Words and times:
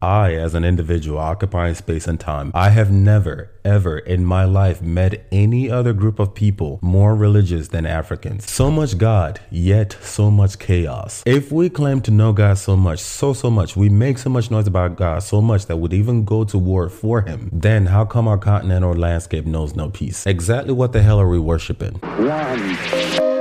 I, 0.00 0.34
as 0.34 0.54
an 0.54 0.62
individual 0.62 1.18
occupying 1.18 1.74
space 1.74 2.06
and 2.06 2.20
time, 2.20 2.52
I 2.54 2.70
have 2.70 2.88
never, 2.88 3.50
ever 3.64 3.98
in 3.98 4.24
my 4.24 4.44
life 4.44 4.80
met 4.80 5.26
any 5.32 5.68
other 5.68 5.92
group 5.92 6.20
of 6.20 6.36
people 6.36 6.78
more 6.80 7.16
religious 7.16 7.66
than 7.66 7.84
Africans. 7.84 8.48
So 8.48 8.70
much 8.70 8.96
God, 8.96 9.40
yet 9.50 9.96
so 10.00 10.30
much 10.30 10.60
chaos. 10.60 11.24
If 11.26 11.50
we 11.50 11.68
claim 11.68 12.00
to 12.02 12.12
know 12.12 12.32
God 12.32 12.58
so 12.58 12.76
much, 12.76 13.00
so, 13.00 13.32
so 13.32 13.50
much, 13.50 13.74
we 13.74 13.88
make 13.88 14.18
so 14.18 14.30
much 14.30 14.52
noise 14.52 14.68
about 14.68 14.94
God 14.94 15.24
so 15.24 15.42
much 15.42 15.66
that 15.66 15.78
we'd 15.78 15.92
even 15.92 16.24
go 16.24 16.44
to 16.44 16.58
war 16.58 16.88
for 16.88 17.22
Him, 17.22 17.50
then 17.52 17.86
how 17.86 18.04
come 18.04 18.28
our 18.28 18.38
continent 18.38 18.84
or 18.84 18.94
landscape 18.94 19.46
knows 19.46 19.74
no 19.74 19.90
peace? 19.90 20.24
Exactly 20.28 20.74
what 20.74 20.92
the 20.92 21.02
hell 21.02 21.18
are 21.18 21.28
we 21.28 21.40
worshiping? 21.40 21.94
One. 21.94 23.37